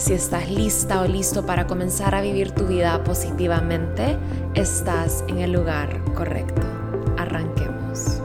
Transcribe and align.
Si 0.00 0.14
estás 0.14 0.50
lista 0.50 1.02
o 1.02 1.06
listo 1.06 1.44
para 1.44 1.66
comenzar 1.66 2.14
a 2.14 2.22
vivir 2.22 2.52
tu 2.52 2.66
vida 2.66 3.04
positivamente, 3.04 4.16
estás 4.54 5.22
en 5.28 5.40
el 5.40 5.52
lugar 5.52 6.02
correcto. 6.14 6.62
Arranquemos. 7.18 8.22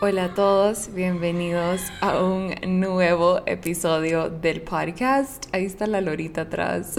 Hola 0.00 0.24
a 0.24 0.34
todos, 0.34 0.94
bienvenidos 0.94 1.82
a 2.00 2.24
un 2.24 2.54
nuevo 2.80 3.42
episodio 3.44 4.30
del 4.30 4.62
podcast. 4.62 5.44
Ahí 5.52 5.66
está 5.66 5.86
la 5.86 6.00
Lorita 6.00 6.42
atrás, 6.42 6.94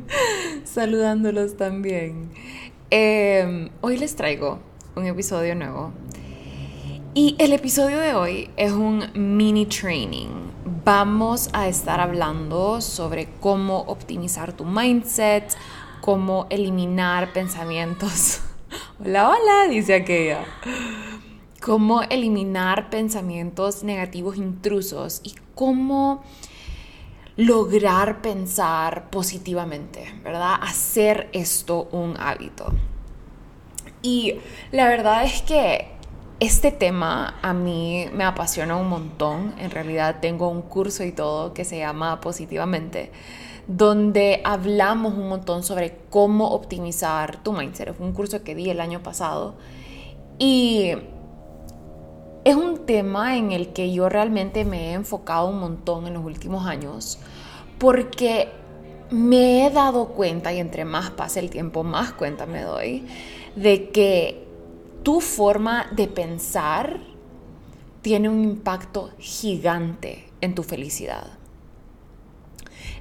saludándolos 0.64 1.56
también. 1.56 2.30
Em, 2.90 3.70
hoy 3.80 3.96
les 3.96 4.16
traigo 4.16 4.58
un 4.94 5.06
episodio 5.06 5.54
nuevo 5.54 5.94
y 7.14 7.36
el 7.38 7.52
episodio 7.52 7.98
de 7.98 8.14
hoy 8.14 8.50
es 8.56 8.72
un 8.72 9.04
mini 9.14 9.66
training. 9.66 10.28
Vamos 10.82 11.50
a 11.52 11.68
estar 11.68 12.00
hablando 12.00 12.80
sobre 12.80 13.28
cómo 13.38 13.80
optimizar 13.80 14.54
tu 14.54 14.64
mindset, 14.64 15.54
cómo 16.00 16.46
eliminar 16.48 17.34
pensamientos. 17.34 18.40
Hola, 19.04 19.28
hola, 19.28 19.68
dice 19.68 19.94
aquella. 19.94 20.46
Cómo 21.60 22.02
eliminar 22.02 22.88
pensamientos 22.88 23.84
negativos 23.84 24.38
intrusos 24.38 25.20
y 25.22 25.34
cómo 25.54 26.24
lograr 27.36 28.22
pensar 28.22 29.10
positivamente, 29.10 30.18
¿verdad? 30.24 30.54
Hacer 30.62 31.28
esto 31.34 31.88
un 31.92 32.16
hábito. 32.18 32.72
Y 34.00 34.36
la 34.72 34.88
verdad 34.88 35.24
es 35.24 35.42
que 35.42 35.91
este 36.42 36.72
tema 36.72 37.38
a 37.40 37.52
mí 37.52 38.06
me 38.12 38.24
apasiona 38.24 38.74
un 38.74 38.88
montón. 38.88 39.54
En 39.60 39.70
realidad 39.70 40.16
tengo 40.20 40.48
un 40.48 40.62
curso 40.62 41.04
y 41.04 41.12
todo 41.12 41.54
que 41.54 41.64
se 41.64 41.78
llama 41.78 42.20
Positivamente, 42.20 43.12
donde 43.68 44.40
hablamos 44.44 45.14
un 45.14 45.28
montón 45.28 45.62
sobre 45.62 45.96
cómo 46.10 46.48
optimizar 46.48 47.40
tu 47.44 47.52
mindset. 47.52 47.94
Fue 47.94 48.04
un 48.04 48.12
curso 48.12 48.42
que 48.42 48.56
di 48.56 48.70
el 48.70 48.80
año 48.80 49.04
pasado. 49.04 49.54
Y 50.40 50.94
es 52.44 52.56
un 52.56 52.86
tema 52.86 53.36
en 53.36 53.52
el 53.52 53.72
que 53.72 53.92
yo 53.92 54.08
realmente 54.08 54.64
me 54.64 54.90
he 54.90 54.92
enfocado 54.94 55.46
un 55.46 55.60
montón 55.60 56.08
en 56.08 56.14
los 56.14 56.24
últimos 56.24 56.66
años, 56.66 57.20
porque 57.78 58.48
me 59.10 59.64
he 59.64 59.70
dado 59.70 60.08
cuenta, 60.08 60.52
y 60.52 60.58
entre 60.58 60.84
más 60.84 61.10
pasa 61.10 61.38
el 61.38 61.50
tiempo, 61.50 61.84
más 61.84 62.12
cuenta 62.14 62.46
me 62.46 62.62
doy, 62.62 63.06
de 63.54 63.90
que 63.90 64.41
tu 65.02 65.20
forma 65.20 65.86
de 65.92 66.08
pensar 66.08 67.00
tiene 68.02 68.28
un 68.28 68.42
impacto 68.42 69.10
gigante 69.18 70.28
en 70.40 70.54
tu 70.54 70.62
felicidad. 70.62 71.38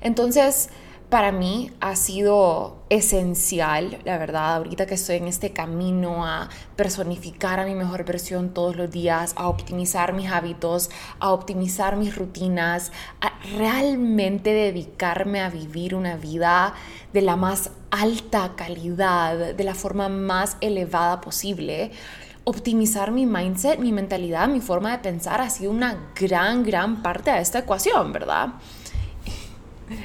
Entonces, 0.01 0.69
para 1.11 1.33
mí 1.33 1.71
ha 1.81 1.97
sido 1.97 2.85
esencial, 2.89 3.99
la 4.05 4.17
verdad, 4.17 4.55
ahorita 4.55 4.85
que 4.85 4.93
estoy 4.93 5.17
en 5.17 5.27
este 5.27 5.51
camino 5.51 6.25
a 6.25 6.47
personificar 6.77 7.59
a 7.59 7.65
mi 7.65 7.75
mejor 7.75 8.05
versión 8.05 8.53
todos 8.53 8.77
los 8.77 8.89
días, 8.89 9.33
a 9.35 9.49
optimizar 9.49 10.13
mis 10.13 10.31
hábitos, 10.31 10.89
a 11.19 11.33
optimizar 11.33 11.97
mis 11.97 12.15
rutinas, 12.15 12.93
a 13.19 13.33
realmente 13.57 14.53
dedicarme 14.53 15.41
a 15.41 15.49
vivir 15.49 15.95
una 15.95 16.15
vida 16.15 16.75
de 17.11 17.21
la 17.21 17.35
más 17.35 17.71
alta 17.91 18.53
calidad, 18.55 19.53
de 19.53 19.63
la 19.65 19.75
forma 19.75 20.07
más 20.07 20.55
elevada 20.61 21.19
posible. 21.19 21.91
Optimizar 22.45 23.11
mi 23.11 23.25
mindset, 23.25 23.79
mi 23.79 23.91
mentalidad, 23.91 24.47
mi 24.47 24.61
forma 24.61 24.91
de 24.93 24.99
pensar 24.99 25.41
ha 25.41 25.49
sido 25.49 25.71
una 25.71 26.13
gran, 26.15 26.63
gran 26.63 27.03
parte 27.03 27.31
de 27.31 27.41
esta 27.41 27.59
ecuación, 27.59 28.13
¿verdad? 28.13 28.53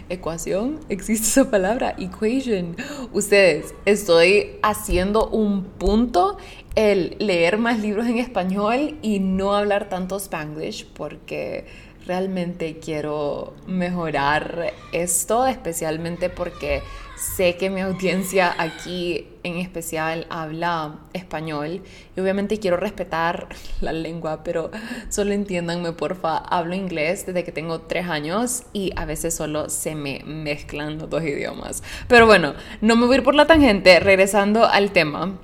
Ecuación, 0.09 0.81
existe 0.89 1.27
esa 1.27 1.51
palabra, 1.51 1.95
equation. 1.99 2.77
Ustedes, 3.13 3.75
estoy 3.85 4.57
haciendo 4.63 5.29
un 5.29 5.65
punto 5.65 6.39
el 6.75 7.17
leer 7.19 7.59
más 7.59 7.81
libros 7.81 8.07
en 8.07 8.19
español 8.19 8.99
y 9.03 9.19
no 9.19 9.55
hablar 9.55 9.89
tanto 9.89 10.17
spanglish 10.17 10.87
porque 10.93 11.67
realmente 12.07 12.79
quiero 12.79 13.55
mejorar 13.67 14.73
esto, 14.93 15.47
especialmente 15.47 16.31
porque 16.31 16.83
sé 17.16 17.56
que 17.56 17.71
mi 17.71 17.81
audiencia 17.81 18.54
aquí 18.59 19.27
en 19.43 19.56
especial 19.56 20.27
habla 20.28 21.00
español 21.12 21.82
y 22.15 22.21
obviamente 22.21 22.59
quiero 22.59 22.77
respetar 22.77 23.49
la 23.81 23.93
lengua, 23.93 24.43
pero 24.44 24.71
solo 25.09 25.32
entiéndanme 25.32 25.93
porfa, 25.93 26.37
hablo 26.37 26.75
inglés 26.75 27.26
desde 27.26 27.44
que 27.44 27.53
tengo 27.53 27.81
tres 27.82 28.06
años 28.06 28.65
y 28.72 28.93
a 28.97 29.05
veces 29.05 29.34
solo 29.34 29.69
se 29.69 29.94
me 29.94 30.22
mezclan 30.25 30.99
los 30.99 31.09
dos 31.10 31.22
idiomas. 31.22 31.82
Pero 32.09 32.26
bueno, 32.26 32.55
no 32.81 32.97
me 32.97 33.06
voy 33.06 33.16
a 33.16 33.19
ir 33.19 33.25
por 33.25 33.34
la 33.34 33.47
tangente, 33.47 33.99
regresando 34.00 34.65
al 34.65 34.93
tema. 34.93 35.38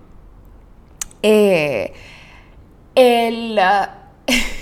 Eh, 1.23 1.93
el... 2.95 3.59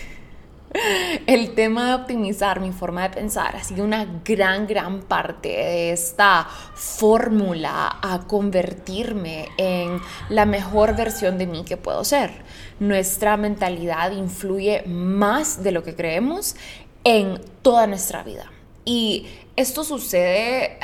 El 1.26 1.54
tema 1.54 1.88
de 1.88 1.94
optimizar 1.94 2.60
mi 2.60 2.70
forma 2.70 3.02
de 3.02 3.10
pensar 3.10 3.56
ha 3.56 3.64
sido 3.64 3.84
una 3.84 4.06
gran, 4.24 4.68
gran 4.68 5.02
parte 5.02 5.48
de 5.48 5.92
esta 5.92 6.46
fórmula 6.74 7.98
a 8.00 8.20
convertirme 8.28 9.48
en 9.56 10.00
la 10.28 10.46
mejor 10.46 10.94
versión 10.94 11.38
de 11.38 11.48
mí 11.48 11.64
que 11.64 11.76
puedo 11.76 12.04
ser. 12.04 12.44
Nuestra 12.78 13.36
mentalidad 13.36 14.12
influye 14.12 14.84
más 14.86 15.64
de 15.64 15.72
lo 15.72 15.82
que 15.82 15.96
creemos 15.96 16.54
en 17.02 17.40
toda 17.62 17.88
nuestra 17.88 18.22
vida. 18.22 18.50
Y 18.84 19.26
esto 19.56 19.82
sucede, 19.82 20.78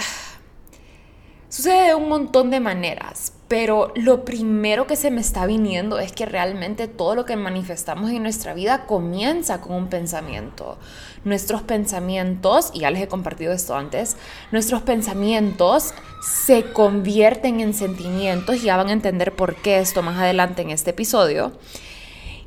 sucede 1.49 1.89
de 1.89 1.95
un 1.95 2.09
montón 2.09 2.51
de 2.51 2.59
maneras, 2.59 3.35
pero 3.49 3.93
lo 3.95 4.25
primero 4.25 4.89
que 4.89 4.97
se 4.97 5.13
me 5.13 5.21
está 5.21 5.47
viniendo 5.47 6.01
es 6.01 6.11
que 6.11 6.27
realmente 6.27 6.89
todo 6.89 7.15
lo 7.15 7.25
que 7.25 7.37
manifestamos 7.37 8.11
en 8.11 8.23
nuestra 8.23 8.55
vida 8.55 8.87
comienza 8.87 9.61
con 9.61 9.77
un 9.77 9.89
pensamiento. 9.89 10.79
Nuestros 11.25 11.63
pensamientos, 11.63 12.71
y 12.75 12.81
ya 12.81 12.91
les 12.91 13.03
he 13.03 13.09
compartido 13.09 13.53
esto 13.53 13.77
antes, 13.77 14.17
nuestros 14.51 14.83
pensamientos 14.83 15.95
se 16.23 16.73
convierten 16.73 17.61
en 17.61 17.73
sentimientos 17.73 18.57
y 18.57 18.61
ya 18.61 18.77
van 18.77 18.89
a 18.89 18.93
entender 18.93 19.33
por 19.33 19.55
qué 19.55 19.79
esto 19.79 20.03
más 20.03 20.19
adelante 20.19 20.63
en 20.63 20.71
este 20.71 20.91
episodio. 20.91 21.53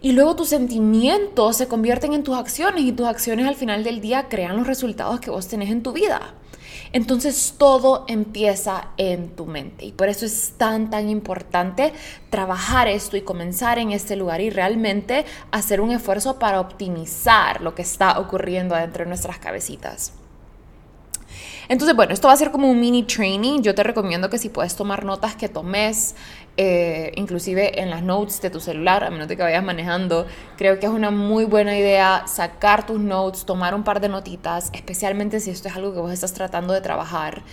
Y 0.01 0.11
luego 0.13 0.35
tus 0.35 0.49
sentimientos 0.49 1.57
se 1.57 1.67
convierten 1.67 2.13
en 2.13 2.23
tus 2.23 2.37
acciones 2.37 2.83
y 2.83 2.91
tus 2.91 3.07
acciones 3.07 3.47
al 3.47 3.55
final 3.55 3.83
del 3.85 4.01
día 4.01 4.27
crean 4.29 4.57
los 4.57 4.67
resultados 4.67 5.21
que 5.21 5.29
vos 5.29 5.47
tenés 5.47 5.69
en 5.69 5.83
tu 5.83 5.93
vida. 5.93 6.33
Entonces 6.91 7.55
todo 7.57 8.05
empieza 8.07 8.89
en 8.97 9.35
tu 9.35 9.45
mente 9.45 9.85
y 9.85 9.91
por 9.91 10.09
eso 10.09 10.25
es 10.25 10.53
tan, 10.57 10.89
tan 10.89 11.09
importante 11.09 11.93
trabajar 12.29 12.87
esto 12.87 13.17
y 13.17 13.21
comenzar 13.21 13.79
en 13.79 13.91
este 13.91 14.15
lugar 14.15 14.41
y 14.41 14.49
realmente 14.49 15.25
hacer 15.51 15.81
un 15.81 15.91
esfuerzo 15.91 16.39
para 16.39 16.59
optimizar 16.59 17.61
lo 17.61 17.75
que 17.75 17.83
está 17.83 18.19
ocurriendo 18.19 18.75
dentro 18.75 19.03
de 19.03 19.09
nuestras 19.09 19.39
cabecitas. 19.39 20.13
Entonces, 21.69 21.95
bueno, 21.95 22.13
esto 22.13 22.27
va 22.27 22.33
a 22.33 22.37
ser 22.37 22.49
como 22.49 22.67
un 22.67 22.79
mini 22.79 23.03
training. 23.03 23.61
Yo 23.61 23.75
te 23.75 23.83
recomiendo 23.83 24.27
que 24.31 24.39
si 24.39 24.49
puedes 24.49 24.75
tomar 24.75 25.05
notas, 25.05 25.35
que 25.35 25.47
tomes, 25.47 26.15
eh, 26.61 27.13
inclusive 27.15 27.81
en 27.81 27.89
las 27.89 28.03
notes 28.03 28.41
de 28.41 28.49
tu 28.49 28.59
celular, 28.59 29.05
a 29.05 29.09
menos 29.09 29.29
de 29.29 29.37
que 29.37 29.43
vayas 29.43 29.63
manejando. 29.63 30.27
Creo 30.57 30.77
que 30.77 30.87
es 30.87 30.91
una 30.91 31.09
muy 31.09 31.45
buena 31.45 31.77
idea 31.77 32.25
sacar 32.27 32.85
tus 32.85 32.99
notes, 32.99 33.45
tomar 33.45 33.73
un 33.73 33.85
par 33.85 34.01
de 34.01 34.09
notitas, 34.09 34.69
especialmente 34.73 35.39
si 35.39 35.51
esto 35.51 35.69
es 35.69 35.77
algo 35.77 35.93
que 35.93 36.01
vos 36.01 36.11
estás 36.11 36.33
tratando 36.33 36.73
de 36.73 36.81
trabajar, 36.81 37.43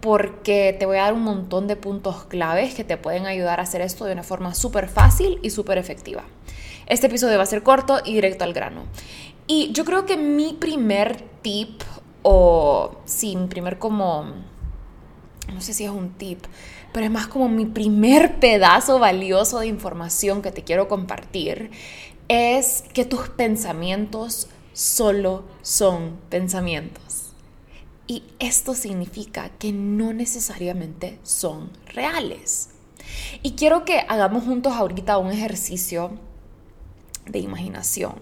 porque 0.00 0.74
te 0.76 0.84
voy 0.84 0.96
a 0.96 1.02
dar 1.02 1.14
un 1.14 1.22
montón 1.22 1.68
de 1.68 1.76
puntos 1.76 2.24
claves 2.24 2.74
que 2.74 2.82
te 2.82 2.96
pueden 2.96 3.26
ayudar 3.26 3.60
a 3.60 3.62
hacer 3.62 3.82
esto 3.82 4.04
de 4.04 4.14
una 4.14 4.24
forma 4.24 4.52
súper 4.52 4.88
fácil 4.88 5.38
y 5.42 5.50
súper 5.50 5.78
efectiva. 5.78 6.24
Este 6.88 7.06
episodio 7.06 7.36
va 7.36 7.44
a 7.44 7.46
ser 7.46 7.62
corto 7.62 8.00
y 8.04 8.14
directo 8.14 8.42
al 8.42 8.52
grano. 8.52 8.86
Y 9.46 9.70
yo 9.70 9.84
creo 9.84 10.06
que 10.06 10.16
mi 10.16 10.54
primer 10.54 11.22
tip 11.40 11.82
o 12.22 12.96
sí, 13.04 13.36
mi 13.36 13.46
primer 13.46 13.78
como, 13.78 14.24
no 15.52 15.60
sé 15.60 15.74
si 15.74 15.84
es 15.84 15.90
un 15.90 16.10
tip, 16.10 16.44
pero 16.92 17.06
es 17.06 17.12
más 17.12 17.26
como 17.26 17.48
mi 17.48 17.66
primer 17.66 18.38
pedazo 18.40 18.98
valioso 18.98 19.60
de 19.60 19.66
información 19.66 20.42
que 20.42 20.52
te 20.52 20.64
quiero 20.64 20.88
compartir, 20.88 21.70
es 22.28 22.84
que 22.92 23.04
tus 23.04 23.28
pensamientos 23.28 24.48
solo 24.72 25.44
son 25.62 26.18
pensamientos. 26.28 27.32
Y 28.06 28.22
esto 28.38 28.74
significa 28.74 29.50
que 29.58 29.72
no 29.72 30.12
necesariamente 30.12 31.18
son 31.22 31.70
reales. 31.86 32.70
Y 33.42 33.52
quiero 33.52 33.84
que 33.84 34.00
hagamos 34.08 34.44
juntos 34.44 34.74
ahorita 34.74 35.18
un 35.18 35.32
ejercicio 35.32 36.12
de 37.26 37.40
imaginación 37.40 38.14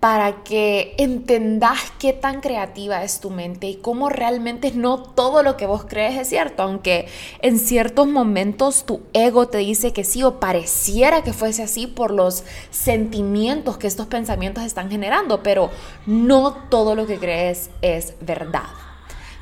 para 0.00 0.42
que 0.44 0.94
entendas 0.96 1.78
qué 1.98 2.14
tan 2.14 2.40
creativa 2.40 3.04
es 3.04 3.20
tu 3.20 3.28
mente 3.28 3.66
y 3.68 3.76
cómo 3.76 4.08
realmente 4.08 4.72
no 4.72 5.02
todo 5.02 5.42
lo 5.42 5.58
que 5.58 5.66
vos 5.66 5.84
crees 5.86 6.18
es 6.18 6.28
cierto, 6.28 6.62
aunque 6.62 7.06
en 7.42 7.58
ciertos 7.58 8.08
momentos 8.08 8.86
tu 8.86 9.02
ego 9.12 9.48
te 9.48 9.58
dice 9.58 9.92
que 9.92 10.04
sí 10.04 10.22
o 10.22 10.40
pareciera 10.40 11.22
que 11.22 11.34
fuese 11.34 11.62
así 11.62 11.86
por 11.86 12.12
los 12.12 12.44
sentimientos 12.70 13.76
que 13.76 13.86
estos 13.86 14.06
pensamientos 14.06 14.64
están 14.64 14.90
generando, 14.90 15.42
pero 15.42 15.70
no 16.06 16.54
todo 16.70 16.94
lo 16.94 17.06
que 17.06 17.18
crees 17.18 17.68
es 17.82 18.14
verdad. 18.22 18.70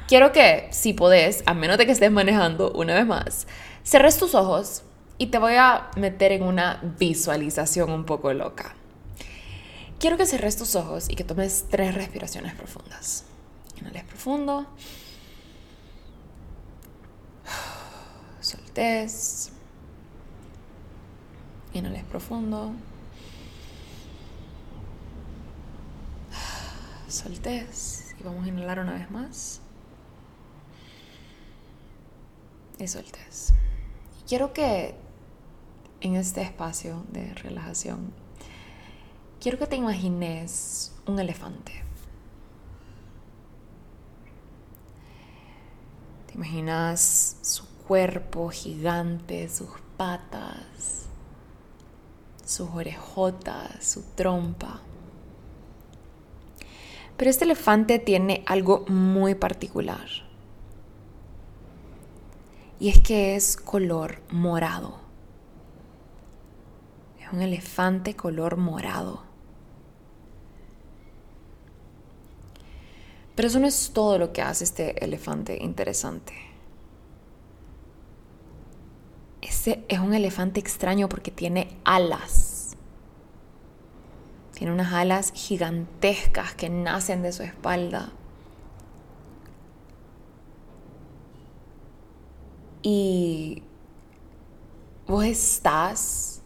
Quiero 0.08 0.32
que, 0.32 0.66
si 0.72 0.92
podés, 0.92 1.44
a 1.46 1.54
menos 1.54 1.78
de 1.78 1.86
que 1.86 1.92
estés 1.92 2.10
manejando 2.10 2.72
una 2.72 2.94
vez 2.94 3.06
más, 3.06 3.46
cerres 3.84 4.18
tus 4.18 4.34
ojos 4.34 4.82
y 5.18 5.26
te 5.26 5.38
voy 5.38 5.54
a 5.54 5.90
meter 5.94 6.32
en 6.32 6.42
una 6.42 6.80
visualización 6.98 7.92
un 7.92 8.04
poco 8.04 8.32
loca. 8.32 8.74
Quiero 9.98 10.16
que 10.16 10.26
cerres 10.26 10.56
tus 10.56 10.76
ojos 10.76 11.08
y 11.10 11.16
que 11.16 11.24
tomes 11.24 11.66
tres 11.68 11.94
respiraciones 11.94 12.54
profundas. 12.54 13.24
Inhales 13.80 14.04
profundo. 14.04 14.66
Soltés. 18.40 19.50
Inhales 21.72 22.04
profundo. 22.04 22.72
Soltés. 27.08 28.14
Y 28.20 28.22
vamos 28.22 28.44
a 28.44 28.48
inhalar 28.48 28.78
una 28.78 28.92
vez 28.92 29.10
más. 29.10 29.60
Y 32.78 32.86
soltés. 32.86 33.52
quiero 34.28 34.52
que 34.52 34.94
en 36.00 36.14
este 36.14 36.42
espacio 36.42 37.04
de 37.10 37.34
relajación 37.34 38.12
quiero 39.40 39.58
que 39.58 39.66
te 39.66 39.76
imagines 39.76 40.92
un 41.06 41.18
elefante. 41.18 41.84
Te 46.26 46.34
imaginas 46.34 47.36
su 47.42 47.66
cuerpo 47.86 48.50
gigante, 48.50 49.48
sus 49.48 49.70
patas, 49.96 51.06
sus 52.44 52.68
orejotas, 52.70 53.84
su 53.84 54.02
trompa. 54.14 54.80
Pero 57.16 57.30
este 57.30 57.44
elefante 57.44 57.98
tiene 57.98 58.44
algo 58.46 58.84
muy 58.88 59.34
particular. 59.34 60.06
Y 62.78 62.90
es 62.90 63.00
que 63.00 63.34
es 63.34 63.56
color 63.56 64.22
morado. 64.30 65.00
Es 67.20 67.32
un 67.32 67.42
elefante 67.42 68.14
color 68.14 68.56
morado. 68.56 69.27
Pero 73.38 73.46
eso 73.46 73.60
no 73.60 73.68
es 73.68 73.92
todo 73.94 74.18
lo 74.18 74.32
que 74.32 74.42
hace 74.42 74.64
este 74.64 75.04
elefante 75.04 75.62
interesante. 75.62 76.32
Ese 79.40 79.84
es 79.86 80.00
un 80.00 80.12
elefante 80.12 80.58
extraño 80.58 81.08
porque 81.08 81.30
tiene 81.30 81.68
alas. 81.84 82.76
Tiene 84.54 84.72
unas 84.72 84.92
alas 84.92 85.30
gigantescas 85.36 86.56
que 86.56 86.68
nacen 86.68 87.22
de 87.22 87.32
su 87.32 87.44
espalda. 87.44 88.10
Y 92.82 93.62
vos 95.06 95.24
estás 95.24 96.42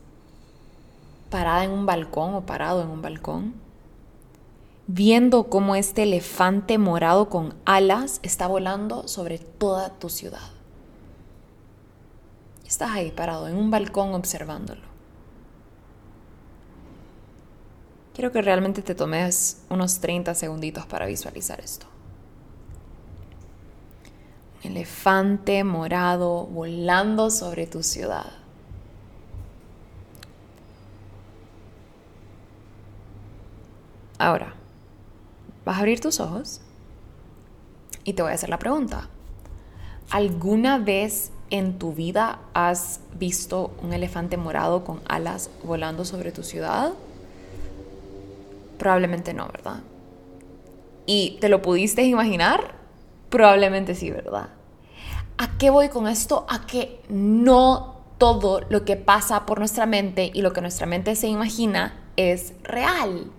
parada 1.31 1.65
en 1.65 1.71
un 1.71 1.87
balcón 1.87 2.35
o 2.35 2.45
parado 2.45 2.83
en 2.83 2.89
un 2.89 3.01
balcón 3.01 3.62
viendo 4.87 5.45
cómo 5.45 5.77
este 5.77 6.03
elefante 6.03 6.79
morado 6.79 7.29
con 7.29 7.55
alas 7.65 8.21
está 8.23 8.47
volando 8.47 9.07
sobre 9.09 9.39
toda 9.39 9.91
tu 9.91 10.09
ciudad. 10.09 10.51
Estás 12.67 12.91
ahí 12.91 13.11
parado 13.11 13.49
en 13.49 13.57
un 13.57 13.71
balcón 13.71 14.15
observándolo. 14.15 14.93
Quiero 18.15 18.31
que 18.33 18.43
realmente 18.43 18.83
te 18.83 18.95
tomes 18.95 19.63
unos 19.71 20.01
30 20.01 20.35
segunditos 20.35 20.87
para 20.87 21.07
visualizar 21.07 21.61
esto. 21.61 21.87
Un 24.65 24.73
elefante 24.73 25.65
morado 25.65 26.47
volando 26.47 27.31
sobre 27.31 27.67
tu 27.67 27.83
ciudad. 27.83 28.33
Ahora, 34.19 34.55
Vas 35.65 35.77
a 35.77 35.81
abrir 35.81 36.01
tus 36.01 36.21
ojos 36.21 36.61
y 38.05 38.15
te 38.15 38.23
voy 38.23 38.33
a 38.33 38.35
hacer 38.35 38.49
la 38.49 38.59
pregunta. 38.59 39.09
¿Alguna 40.11 40.79
vez 40.79 41.31
en 41.51 41.79
tu 41.79 41.93
vida 41.93 42.41
has 42.55 43.01
visto 43.19 43.73
un 43.83 43.93
elefante 43.93 44.37
morado 44.37 44.85
con 44.85 45.01
alas 45.09 45.51
volando 45.65 46.05
sobre 46.05 46.33
tu 46.33 46.43
ciudad? 46.43 46.93
Probablemente 48.79 49.33
no, 49.33 49.47
¿verdad? 49.47 49.81
¿Y 51.07 51.39
te 51.41 51.49
lo 51.49 51.63
pudiste 51.63 52.03
imaginar? 52.03 52.75
Probablemente 53.31 53.95
sí, 53.95 54.11
¿verdad? 54.11 54.51
¿A 55.39 55.59
qué 55.59 55.71
voy 55.71 55.89
con 55.89 56.09
esto? 56.09 56.47
A 56.49 56.67
que 56.67 57.01
no 57.09 57.97
todo 58.19 58.61
lo 58.69 58.85
que 58.85 58.97
pasa 58.97 59.47
por 59.47 59.59
nuestra 59.59 59.87
mente 59.87 60.31
y 60.33 60.43
lo 60.43 60.53
que 60.53 60.61
nuestra 60.61 60.87
mente 60.87 61.17
se 61.17 61.29
imagina 61.29 61.95
es 62.17 62.53
real. 62.63 63.31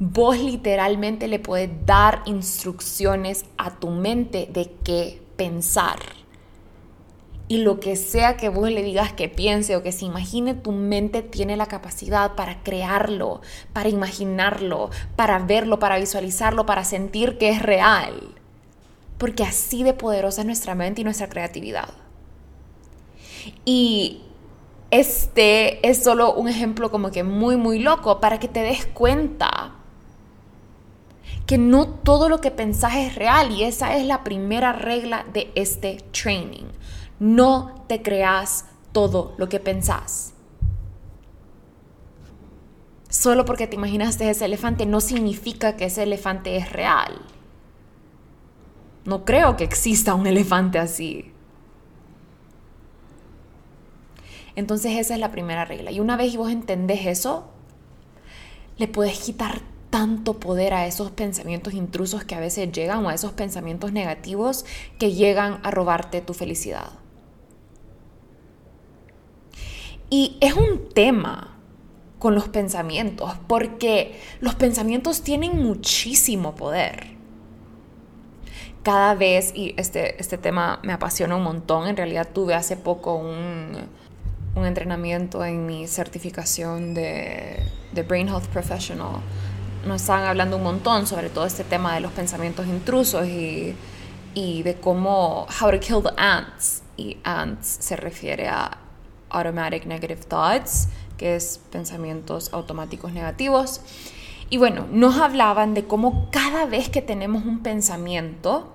Vos 0.00 0.38
literalmente 0.38 1.28
le 1.28 1.38
puedes 1.38 1.70
dar 1.86 2.22
instrucciones 2.26 3.44
a 3.56 3.78
tu 3.78 3.90
mente 3.90 4.48
de 4.52 4.72
qué 4.82 5.22
pensar. 5.36 5.98
Y 7.46 7.58
lo 7.58 7.78
que 7.78 7.94
sea 7.94 8.36
que 8.36 8.48
vos 8.48 8.70
le 8.70 8.82
digas 8.82 9.12
que 9.12 9.28
piense 9.28 9.76
o 9.76 9.82
que 9.82 9.92
se 9.92 10.06
imagine, 10.06 10.54
tu 10.54 10.72
mente 10.72 11.22
tiene 11.22 11.56
la 11.56 11.66
capacidad 11.66 12.34
para 12.34 12.62
crearlo, 12.62 13.42
para 13.72 13.88
imaginarlo, 13.88 14.90
para 15.14 15.38
verlo, 15.38 15.78
para 15.78 15.98
visualizarlo, 15.98 16.66
para 16.66 16.84
sentir 16.84 17.38
que 17.38 17.50
es 17.50 17.62
real. 17.62 18.34
Porque 19.18 19.44
así 19.44 19.84
de 19.84 19.92
poderosa 19.92 20.40
es 20.40 20.46
nuestra 20.46 20.74
mente 20.74 21.02
y 21.02 21.04
nuestra 21.04 21.28
creatividad. 21.28 21.90
Y 23.64 24.22
este 24.90 25.86
es 25.88 26.02
solo 26.02 26.34
un 26.34 26.48
ejemplo 26.48 26.90
como 26.90 27.10
que 27.10 27.22
muy, 27.22 27.56
muy 27.56 27.78
loco 27.78 28.20
para 28.20 28.40
que 28.40 28.48
te 28.48 28.60
des 28.60 28.86
cuenta 28.86 29.83
que 31.46 31.58
no 31.58 31.86
todo 31.86 32.28
lo 32.28 32.40
que 32.40 32.50
pensás 32.50 32.94
es 32.96 33.14
real 33.14 33.50
y 33.52 33.64
esa 33.64 33.96
es 33.96 34.06
la 34.06 34.24
primera 34.24 34.72
regla 34.72 35.26
de 35.32 35.50
este 35.54 35.98
training. 36.12 36.64
No 37.18 37.84
te 37.86 38.02
creas 38.02 38.66
todo 38.92 39.34
lo 39.36 39.48
que 39.48 39.60
pensás. 39.60 40.32
Solo 43.08 43.44
porque 43.44 43.66
te 43.66 43.76
imaginaste 43.76 44.28
ese 44.28 44.46
elefante 44.46 44.86
no 44.86 45.00
significa 45.00 45.76
que 45.76 45.84
ese 45.84 46.02
elefante 46.02 46.56
es 46.56 46.72
real. 46.72 47.20
No 49.04 49.24
creo 49.24 49.56
que 49.56 49.64
exista 49.64 50.14
un 50.14 50.26
elefante 50.26 50.78
así. 50.78 51.30
Entonces 54.56 54.92
esa 54.98 55.14
es 55.14 55.20
la 55.20 55.30
primera 55.30 55.64
regla. 55.64 55.90
Y 55.90 56.00
una 56.00 56.16
vez 56.16 56.36
vos 56.36 56.50
entendés 56.50 57.06
eso, 57.06 57.50
le 58.78 58.88
puedes 58.88 59.18
quitar 59.20 59.60
tanto 59.94 60.40
poder 60.40 60.74
a 60.74 60.88
esos 60.88 61.12
pensamientos 61.12 61.72
intrusos 61.72 62.24
que 62.24 62.34
a 62.34 62.40
veces 62.40 62.72
llegan 62.72 63.06
o 63.06 63.10
a 63.10 63.14
esos 63.14 63.30
pensamientos 63.30 63.92
negativos 63.92 64.64
que 64.98 65.12
llegan 65.12 65.60
a 65.62 65.70
robarte 65.70 66.20
tu 66.20 66.34
felicidad. 66.34 66.90
Y 70.10 70.36
es 70.40 70.54
un 70.54 70.88
tema 70.92 71.56
con 72.18 72.34
los 72.34 72.48
pensamientos, 72.48 73.34
porque 73.46 74.18
los 74.40 74.56
pensamientos 74.56 75.22
tienen 75.22 75.62
muchísimo 75.62 76.56
poder. 76.56 77.10
Cada 78.82 79.14
vez, 79.14 79.52
y 79.54 79.76
este, 79.76 80.20
este 80.20 80.38
tema 80.38 80.80
me 80.82 80.92
apasiona 80.92 81.36
un 81.36 81.44
montón, 81.44 81.86
en 81.86 81.96
realidad 81.96 82.30
tuve 82.34 82.54
hace 82.54 82.76
poco 82.76 83.14
un, 83.14 83.76
un 84.56 84.66
entrenamiento 84.66 85.44
en 85.44 85.66
mi 85.66 85.86
certificación 85.86 86.94
de, 86.94 87.62
de 87.92 88.02
Brain 88.02 88.26
Health 88.26 88.46
Professional 88.46 89.20
nos 89.86 90.02
estaban 90.02 90.24
hablando 90.24 90.56
un 90.56 90.62
montón 90.62 91.06
sobre 91.06 91.30
todo 91.30 91.46
este 91.46 91.64
tema 91.64 91.94
de 91.94 92.00
los 92.00 92.12
pensamientos 92.12 92.66
intrusos 92.66 93.26
y, 93.26 93.74
y 94.34 94.62
de 94.62 94.74
cómo 94.76 95.46
How 95.60 95.70
to 95.70 95.80
Kill 95.80 96.02
the 96.02 96.12
Ants. 96.16 96.82
Y 96.96 97.18
ants 97.24 97.66
se 97.80 97.96
refiere 97.96 98.48
a 98.48 98.78
automatic 99.30 99.86
negative 99.86 100.22
thoughts, 100.28 100.88
que 101.16 101.36
es 101.36 101.60
pensamientos 101.70 102.52
automáticos 102.52 103.12
negativos. 103.12 103.80
Y 104.50 104.58
bueno, 104.58 104.86
nos 104.90 105.18
hablaban 105.18 105.74
de 105.74 105.84
cómo 105.84 106.28
cada 106.30 106.66
vez 106.66 106.88
que 106.88 107.02
tenemos 107.02 107.44
un 107.44 107.62
pensamiento, 107.62 108.72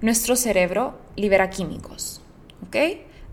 nuestro 0.00 0.36
cerebro 0.36 0.94
libera 1.16 1.50
químicos, 1.50 2.20
¿ok? 2.66 2.76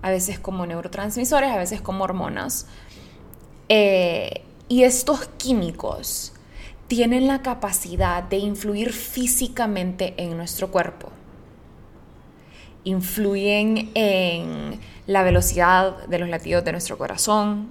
A 0.02 0.10
veces 0.10 0.40
como 0.40 0.66
neurotransmisores, 0.66 1.52
a 1.52 1.58
veces 1.58 1.82
como 1.82 2.04
hormonas. 2.04 2.68
Eh, 3.70 4.44
y 4.68 4.84
estos 4.84 5.28
químicos 5.38 6.31
tienen 6.92 7.26
la 7.26 7.42
capacidad 7.42 8.22
de 8.22 8.36
influir 8.36 8.92
físicamente 8.92 10.14
en 10.18 10.36
nuestro 10.36 10.72
cuerpo. 10.72 11.08
Influyen 12.84 13.92
en 13.96 14.78
la 15.08 15.24
velocidad 15.24 16.06
de 16.08 16.20
los 16.20 16.28
latidos 16.28 16.66
de 16.66 16.74
nuestro 16.74 16.98
corazón, 16.98 17.70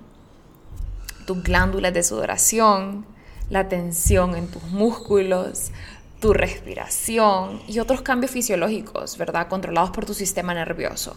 tus 1.27 1.43
glándulas 1.43 1.93
de 1.93 2.03
sudoración, 2.03 3.05
la 3.51 3.69
tensión 3.69 4.37
en 4.37 4.51
tus 4.51 4.63
músculos, 4.63 5.71
tu 6.19 6.33
respiración 6.33 7.61
y 7.69 7.79
otros 7.79 8.01
cambios 8.01 8.31
fisiológicos, 8.31 9.19
¿verdad? 9.19 9.49
Controlados 9.49 9.91
por 9.91 10.07
tu 10.07 10.15
sistema 10.15 10.55
nervioso. 10.55 11.15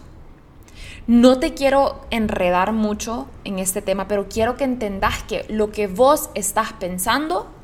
No 1.08 1.40
te 1.40 1.54
quiero 1.54 2.02
enredar 2.10 2.74
mucho 2.74 3.28
en 3.46 3.60
este 3.60 3.82
tema, 3.82 4.10
pero 4.10 4.28
quiero 4.28 4.58
que 4.58 4.66
entendas 4.66 5.24
que 5.24 5.46
lo 5.48 5.72
que 5.72 5.88
vos 5.88 6.32
estás 6.36 6.74
pensando 6.74 7.63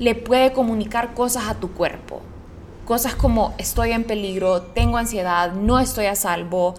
le 0.00 0.14
puede 0.14 0.52
comunicar 0.52 1.14
cosas 1.14 1.44
a 1.46 1.54
tu 1.54 1.72
cuerpo. 1.72 2.22
Cosas 2.86 3.14
como 3.14 3.54
estoy 3.58 3.92
en 3.92 4.02
peligro, 4.02 4.62
tengo 4.62 4.96
ansiedad, 4.96 5.52
no 5.52 5.78
estoy 5.78 6.06
a 6.06 6.16
salvo, 6.16 6.74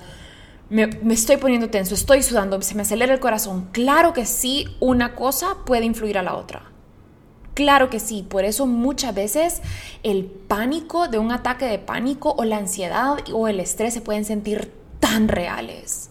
me, 0.69 0.89
estoy 1.11 1.37
poniendo 1.37 1.69
tenso, 1.69 1.93
estoy 1.93 2.23
sudando, 2.23 2.59
se 2.61 2.75
me 2.75 2.81
acelera 2.81 3.13
el 3.13 3.19
corazón. 3.19 3.69
Claro 3.71 4.11
que 4.11 4.25
sí, 4.25 4.67
una 4.79 5.15
cosa 5.15 5.55
puede 5.65 5.85
influir 5.85 6.17
a 6.17 6.23
la 6.23 6.35
otra. 6.35 6.63
Claro 7.53 7.89
que 7.91 7.99
sí, 7.99 8.25
por 8.27 8.43
eso 8.43 8.65
muchas 8.65 9.13
veces 9.13 9.61
el 10.01 10.25
pánico 10.25 11.07
de 11.07 11.19
un 11.19 11.31
ataque 11.31 11.65
de 11.65 11.77
pánico 11.77 12.33
o 12.37 12.43
la 12.43 12.57
ansiedad 12.57 13.17
o 13.33 13.47
el 13.47 13.59
estrés 13.59 13.93
se 13.93 14.01
pueden 14.01 14.25
sentir 14.25 14.73
tan 14.99 15.27
reales, 15.27 16.09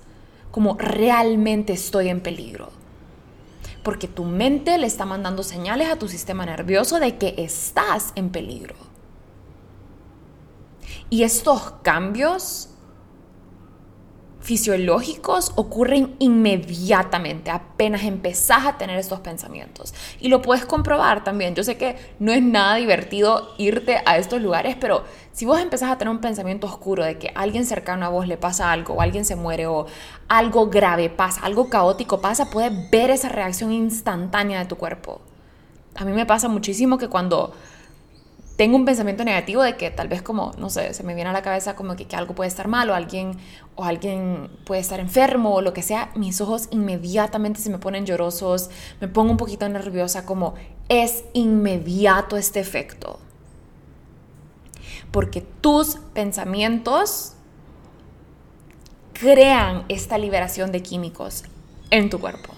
como 0.53 0.77
realmente 0.79 1.73
estoy 1.73 2.09
en 2.09 2.21
peligro. 2.21 2.80
Porque 3.83 4.09
tu 4.09 4.25
mente 4.25 4.77
le 4.79 4.87
está 4.87 5.07
mandando 5.07 5.43
señales 5.43 5.89
a 5.91 5.97
tu 5.97 6.09
sistema 6.09 6.45
nervioso 6.45 7.01
de 7.01 7.17
que 7.17 7.35
estás 7.39 8.13
en 8.15 8.31
peligro. 8.31 8.75
Y 11.09 11.25
estos 11.25 11.73
cambios 11.83 12.71
fisiológicos 14.41 15.53
ocurren 15.55 16.17
inmediatamente, 16.19 17.51
apenas 17.51 18.05
empezás 18.05 18.67
a 18.67 18.79
tener 18.79 18.99
estos 18.99 19.21
pensamientos. 19.21 19.95
Y 20.19 20.29
lo 20.29 20.41
puedes 20.41 20.65
comprobar 20.65 21.23
también. 21.25 21.55
Yo 21.55 21.63
sé 21.63 21.77
que 21.77 21.97
no 22.19 22.33
es 22.33 22.43
nada 22.43 22.77
divertido 22.77 23.55
irte 23.59 24.01
a 24.07 24.17
estos 24.17 24.41
lugares, 24.41 24.77
pero 24.81 25.05
si 25.33 25.45
vos 25.45 25.61
empezás 25.61 25.91
a 25.91 25.99
tener 25.99 26.13
un 26.13 26.21
pensamiento 26.21 26.67
oscuro 26.67 27.05
de 27.05 27.19
que 27.19 27.33
alguien 27.35 27.65
cercano 27.65 28.05
a 28.05 28.09
vos 28.09 28.27
le 28.27 28.37
pasa 28.37 28.73
algo, 28.73 28.95
o 28.95 29.01
alguien 29.01 29.25
se 29.25 29.37
muere, 29.37 29.67
o 29.67 29.87
algo 30.29 30.69
grave 30.69 31.09
pasa, 31.09 31.41
algo 31.43 31.69
caótico 31.71 32.21
pasa, 32.21 32.51
puedes 32.51 32.91
ver 32.91 33.11
esa 33.11 33.29
reacción 33.29 33.73
instantánea 33.73 34.59
de 34.59 34.67
tu 34.67 34.77
cuerpo. 34.77 35.21
A 35.95 36.05
mí 36.05 36.13
me 36.13 36.27
pasa 36.27 36.49
muchísimo 36.49 36.99
que 36.99 37.09
cuando 37.09 37.53
tengo 38.57 38.77
un 38.77 38.85
pensamiento 38.85 39.25
negativo 39.25 39.63
de 39.63 39.77
que 39.77 39.91
tal 39.91 40.09
vez 40.09 40.21
como, 40.21 40.53
no 40.59 40.69
sé, 40.69 40.93
se 40.93 41.03
me 41.03 41.15
viene 41.15 41.31
a 41.31 41.33
la 41.33 41.41
cabeza 41.41 41.77
como 41.77 41.97
que, 41.97 42.07
que, 42.07 42.17
algo 42.17 42.35
puede 42.35 42.49
estar 42.49 42.69
mal 42.69 42.91
o 42.91 42.95
alguien, 42.95 43.39
o 43.75 43.85
alguien 43.85 44.51
puede 44.67 44.83
estar 44.83 45.01
enfermo 45.01 45.55
o 45.55 45.63
lo 45.63 45.73
que 45.73 45.81
sea, 45.81 46.11
mis 46.15 46.43
ojos 46.43 46.69
inmediatamente 46.71 47.61
se 47.61 47.71
me 47.71 47.79
ponen 47.79 48.05
llorosos, 48.05 48.69
me 49.01 49.09
pongo 49.09 49.31
un 49.31 49.39
poquito 49.39 49.67
nerviosa, 49.69 50.27
como 50.27 50.55
es 50.91 51.25
inmediato 51.33 52.37
este 52.37 52.61
efecto. 52.61 53.19
Porque 55.11 55.41
tus 55.41 55.97
pensamientos 56.15 57.35
crean 59.13 59.85
esta 59.89 60.19
liberación 60.19 60.73
de 60.73 60.83
químicos 60.83 61.45
en 61.91 62.09
tu 62.11 62.19
cuerpo. 62.19 62.55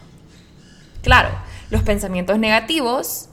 Claro, 1.03 1.31
los 1.71 1.83
pensamientos 1.83 2.39
negativos 2.39 3.29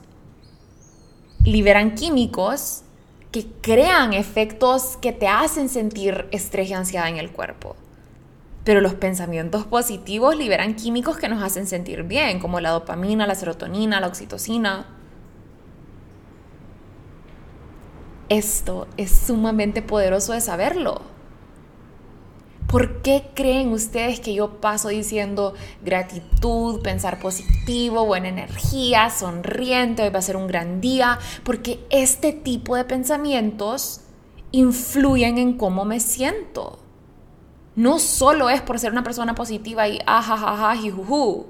liberan 1.44 1.96
químicos 1.96 2.84
que 3.32 3.46
crean 3.62 4.14
efectos 4.14 4.98
que 4.98 5.12
te 5.12 5.28
hacen 5.28 5.70
sentir 5.70 6.28
estrés 6.32 6.70
y 6.70 6.74
ansiedad 6.74 7.08
en 7.08 7.18
el 7.18 7.32
cuerpo. 7.32 7.76
Pero 8.64 8.82
los 8.82 8.96
pensamientos 8.96 9.66
positivos 9.66 10.36
liberan 10.36 10.76
químicos 10.76 11.18
que 11.18 11.30
nos 11.30 11.44
hacen 11.44 11.68
sentir 11.68 12.04
bien, 12.04 12.40
como 12.40 12.60
la 12.60 12.72
dopamina, 12.72 13.28
la 13.28 13.36
serotonina, 13.36 14.00
la 14.00 14.08
oxitocina. 14.08 14.88
Esto 18.30 18.86
es 18.96 19.12
sumamente 19.12 19.82
poderoso 19.82 20.34
de 20.34 20.42
saberlo. 20.42 21.02
¿Por 22.68 23.02
qué 23.02 23.32
creen 23.34 23.74
ustedes 23.74 24.20
que 24.20 24.36
yo 24.36 24.62
paso 24.62 24.90
diciendo 24.90 25.56
gratitud, 25.84 26.84
pensar 26.84 27.20
positivo, 27.20 28.06
buena 28.06 28.28
energía, 28.28 29.10
sonriente, 29.10 30.04
hoy 30.04 30.10
va 30.12 30.20
a 30.20 30.22
ser 30.22 30.36
un 30.36 30.46
gran 30.46 30.80
día? 30.80 31.18
Porque 31.44 31.84
este 31.90 32.32
tipo 32.32 32.76
de 32.76 32.86
pensamientos 32.86 34.02
influyen 34.52 35.40
en 35.40 35.58
cómo 35.58 35.84
me 35.84 36.00
siento. 36.00 36.78
No 37.76 37.98
solo 37.98 38.52
es 38.52 38.62
por 38.62 38.78
ser 38.78 38.92
una 38.92 39.04
persona 39.04 39.34
positiva 39.34 39.88
y 39.88 40.00
ajajaja, 40.06 40.76
jijuju. 40.76 41.48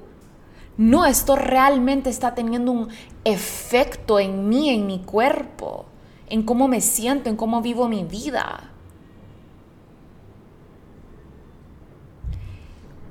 No, 0.77 1.05
esto 1.05 1.35
realmente 1.35 2.09
está 2.09 2.33
teniendo 2.33 2.71
un 2.71 2.87
efecto 3.25 4.17
en 4.17 4.47
mí, 4.47 4.69
en 4.69 4.87
mi 4.87 4.99
cuerpo, 4.99 5.88
en 6.29 6.43
cómo 6.43 6.67
me 6.67 6.81
siento, 6.81 7.29
en 7.29 7.35
cómo 7.35 7.61
vivo 7.61 7.87
mi 7.87 8.03
vida. 8.03 8.69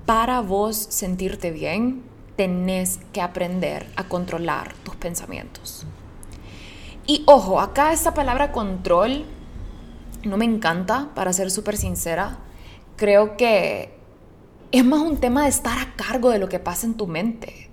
para 0.08 0.40
vos 0.40 0.74
sentirte 0.88 1.50
bien, 1.50 2.02
tenés 2.34 2.98
que 3.12 3.20
aprender 3.20 3.92
a 3.94 4.04
controlar 4.04 4.72
tus 4.82 4.96
pensamientos. 4.96 5.84
Y 7.06 7.24
ojo, 7.26 7.60
acá 7.60 7.92
esta 7.92 8.14
palabra 8.14 8.50
control 8.50 9.26
no 10.24 10.38
me 10.38 10.46
encanta, 10.46 11.10
para 11.14 11.34
ser 11.34 11.50
súper 11.50 11.76
sincera. 11.76 12.38
Creo 12.96 13.36
que 13.36 13.98
es 14.72 14.82
más 14.82 15.00
un 15.00 15.18
tema 15.18 15.42
de 15.42 15.50
estar 15.50 15.78
a 15.78 15.94
cargo 15.94 16.30
de 16.30 16.38
lo 16.38 16.48
que 16.48 16.58
pasa 16.58 16.86
en 16.86 16.94
tu 16.94 17.06
mente. 17.06 17.68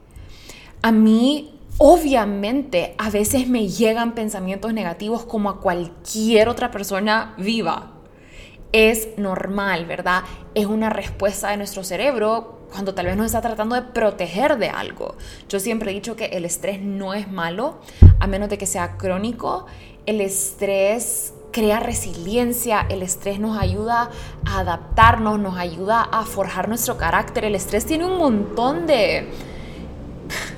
A 0.82 0.92
mí, 0.92 1.55
obviamente, 1.78 2.96
a 2.98 3.10
veces 3.10 3.48
me 3.48 3.68
llegan 3.68 4.16
pensamientos 4.16 4.74
negativos 4.74 5.26
como 5.26 5.50
a 5.50 5.60
cualquier 5.60 6.50
otra 6.50 6.72
persona 6.72 7.34
viva 7.38 7.96
es 8.76 9.18
normal, 9.18 9.86
¿verdad? 9.86 10.24
Es 10.54 10.66
una 10.66 10.90
respuesta 10.90 11.50
de 11.50 11.56
nuestro 11.56 11.86
cerebro 11.86 12.60
cuando 12.70 12.94
tal 12.94 13.06
vez 13.06 13.16
nos 13.16 13.28
está 13.28 13.40
tratando 13.40 13.74
de 13.74 13.84
proteger 13.84 14.58
de 14.58 14.68
algo. 14.68 15.16
Yo 15.48 15.62
siempre 15.62 15.92
he 15.92 15.94
dicho 15.94 16.18
que 16.18 16.26
el 16.26 16.44
estrés 16.44 16.82
no 16.82 17.14
es 17.14 17.32
malo, 17.32 17.80
a 18.20 18.28
menos 18.28 18.50
de 18.50 18.58
que 18.58 18.66
sea 18.66 18.98
crónico. 18.98 19.66
El 20.06 20.20
estrés 20.20 21.34
crea 21.54 21.80
resiliencia, 21.80 22.86
el 22.90 23.02
estrés 23.02 23.40
nos 23.40 23.58
ayuda 23.58 24.10
a 24.44 24.60
adaptarnos, 24.60 25.40
nos 25.40 25.58
ayuda 25.58 26.02
a 26.02 26.26
forjar 26.26 26.68
nuestro 26.68 26.98
carácter. 26.98 27.46
El 27.46 27.56
estrés 27.56 27.86
tiene 27.86 28.06
un 28.06 28.18
montón 28.18 28.88
de... 28.88 29.30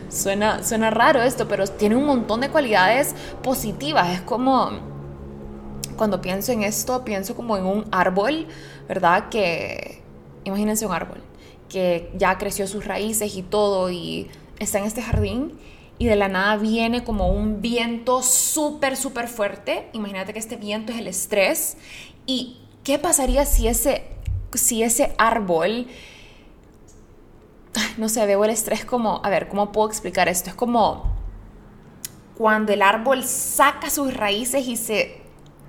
Suena, 0.09 0.63
suena 0.63 0.89
raro 0.89 1.21
esto, 1.21 1.47
pero 1.47 1.67
tiene 1.67 1.95
un 1.95 2.05
montón 2.05 2.41
de 2.41 2.49
cualidades 2.49 3.13
positivas. 3.43 4.09
Es 4.09 4.21
como 4.21 4.71
cuando 5.97 6.21
pienso 6.21 6.51
en 6.51 6.63
esto, 6.63 7.03
pienso 7.03 7.35
como 7.35 7.57
en 7.57 7.65
un 7.65 7.85
árbol, 7.91 8.47
¿verdad? 8.87 9.29
Que, 9.29 10.01
imagínense 10.45 10.85
un 10.85 10.93
árbol, 10.93 11.21
que 11.67 12.11
ya 12.15 12.37
creció 12.37 12.67
sus 12.67 12.85
raíces 12.85 13.35
y 13.35 13.41
todo 13.41 13.89
y 13.89 14.29
está 14.59 14.79
en 14.79 14.85
este 14.85 15.01
jardín 15.01 15.59
y 15.99 16.05
de 16.05 16.15
la 16.15 16.29
nada 16.29 16.57
viene 16.57 17.03
como 17.03 17.29
un 17.29 17.61
viento 17.61 18.21
súper, 18.21 18.95
súper 18.95 19.27
fuerte. 19.27 19.89
Imagínate 19.93 20.31
que 20.31 20.39
este 20.39 20.55
viento 20.55 20.93
es 20.93 20.99
el 20.99 21.07
estrés. 21.07 21.77
¿Y 22.27 22.59
qué 22.83 22.99
pasaría 22.99 23.45
si 23.45 23.67
ese, 23.67 24.03
si 24.53 24.83
ese 24.83 25.13
árbol... 25.17 25.87
No 27.97 28.09
sé, 28.09 28.25
veo 28.25 28.43
el 28.45 28.51
estrés 28.51 28.85
como... 28.85 29.21
A 29.23 29.29
ver, 29.29 29.47
¿cómo 29.47 29.71
puedo 29.71 29.87
explicar 29.87 30.27
esto? 30.27 30.49
Es 30.49 30.55
como 30.55 31.17
cuando 32.37 32.71
el 32.71 32.83
árbol 32.83 33.23
saca 33.23 33.89
sus 33.89 34.13
raíces 34.13 34.67
y 34.67 34.77
se 34.77 35.21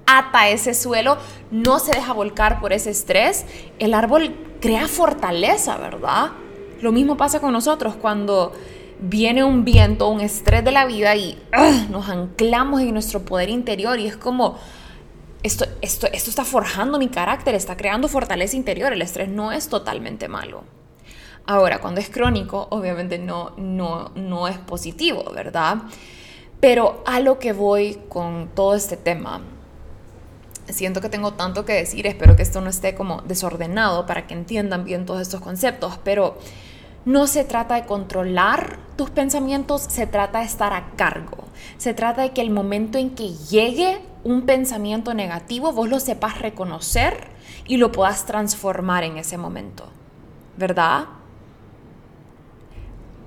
ata 0.06 0.48
ese 0.48 0.74
suelo, 0.74 1.16
no 1.50 1.78
se 1.78 1.92
deja 1.92 2.12
volcar 2.12 2.60
por 2.60 2.72
ese 2.72 2.90
estrés, 2.90 3.46
el 3.78 3.94
árbol 3.94 4.34
crea 4.60 4.86
fortaleza, 4.86 5.76
¿verdad? 5.78 6.32
Lo 6.80 6.92
mismo 6.92 7.16
pasa 7.16 7.40
con 7.40 7.52
nosotros 7.52 7.94
cuando 7.94 8.52
viene 9.00 9.44
un 9.44 9.64
viento, 9.64 10.08
un 10.08 10.20
estrés 10.20 10.64
de 10.64 10.72
la 10.72 10.86
vida 10.86 11.14
y 11.16 11.38
nos 11.90 12.08
anclamos 12.08 12.80
en 12.80 12.92
nuestro 12.92 13.22
poder 13.22 13.48
interior 13.48 13.98
y 13.98 14.06
es 14.06 14.16
como, 14.16 14.58
esto, 15.42 15.66
esto, 15.82 16.06
esto 16.12 16.30
está 16.30 16.44
forjando 16.44 16.98
mi 16.98 17.08
carácter, 17.08 17.54
está 17.54 17.76
creando 17.76 18.08
fortaleza 18.08 18.56
interior, 18.56 18.92
el 18.92 19.02
estrés 19.02 19.28
no 19.28 19.52
es 19.52 19.68
totalmente 19.68 20.28
malo. 20.28 20.64
Ahora, 21.50 21.80
cuando 21.80 21.98
es 21.98 22.10
crónico, 22.10 22.68
obviamente 22.68 23.18
no, 23.18 23.52
no, 23.56 24.10
no 24.14 24.48
es 24.48 24.58
positivo, 24.58 25.24
¿verdad? 25.34 25.78
Pero 26.60 27.02
a 27.06 27.20
lo 27.20 27.38
que 27.38 27.54
voy 27.54 27.98
con 28.10 28.50
todo 28.54 28.74
este 28.74 28.98
tema, 28.98 29.40
siento 30.68 31.00
que 31.00 31.08
tengo 31.08 31.32
tanto 31.32 31.64
que 31.64 31.72
decir, 31.72 32.06
espero 32.06 32.36
que 32.36 32.42
esto 32.42 32.60
no 32.60 32.68
esté 32.68 32.94
como 32.94 33.22
desordenado 33.22 34.04
para 34.04 34.26
que 34.26 34.34
entiendan 34.34 34.84
bien 34.84 35.06
todos 35.06 35.22
estos 35.22 35.40
conceptos, 35.40 35.98
pero 36.04 36.36
no 37.06 37.26
se 37.26 37.44
trata 37.44 37.76
de 37.76 37.86
controlar 37.86 38.78
tus 38.96 39.08
pensamientos, 39.08 39.80
se 39.80 40.06
trata 40.06 40.40
de 40.40 40.44
estar 40.44 40.74
a 40.74 40.90
cargo. 40.96 41.44
Se 41.78 41.94
trata 41.94 42.20
de 42.20 42.32
que 42.32 42.42
el 42.42 42.50
momento 42.50 42.98
en 42.98 43.14
que 43.14 43.32
llegue 43.32 44.02
un 44.22 44.42
pensamiento 44.42 45.14
negativo, 45.14 45.72
vos 45.72 45.88
lo 45.88 45.98
sepas 45.98 46.42
reconocer 46.42 47.28
y 47.66 47.78
lo 47.78 47.90
puedas 47.90 48.26
transformar 48.26 49.02
en 49.04 49.16
ese 49.16 49.38
momento. 49.38 49.88
¿Verdad? 50.58 51.06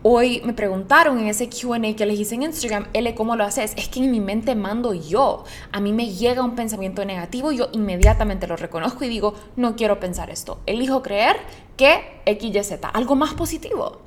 Hoy 0.04 0.42
me 0.44 0.54
preguntaron 0.54 1.20
en 1.20 1.28
ese 1.28 1.48
QA 1.48 1.80
que 1.96 2.08
les 2.08 2.20
hice 2.20 2.34
en 2.34 2.42
Instagram, 2.42 2.88
L, 2.94 3.14
¿cómo 3.14 3.36
lo 3.36 3.44
haces? 3.44 3.74
Es 3.78 3.88
que 3.88 4.00
en 4.00 4.10
mi 4.10 4.20
mente 4.20 4.56
mando 4.56 4.96
yo. 4.96 5.44
A 5.72 5.80
mí 5.80 5.94
me 5.94 6.10
llega 6.10 6.42
un 6.42 6.56
pensamiento 6.56 7.06
negativo, 7.06 7.52
yo 7.52 7.70
inmediatamente 7.72 8.48
lo 8.48 8.56
reconozco 8.56 9.06
y 9.06 9.10
digo, 9.10 9.36
no 9.58 9.76
quiero 9.76 10.00
pensar 10.00 10.32
esto. 10.32 10.60
Elijo 10.66 11.04
creer 11.04 11.36
que 11.78 12.20
X, 12.26 12.56
Y, 12.56 12.64
Z, 12.64 12.88
algo 12.88 13.14
más 13.16 13.36
positivo. 13.36 14.00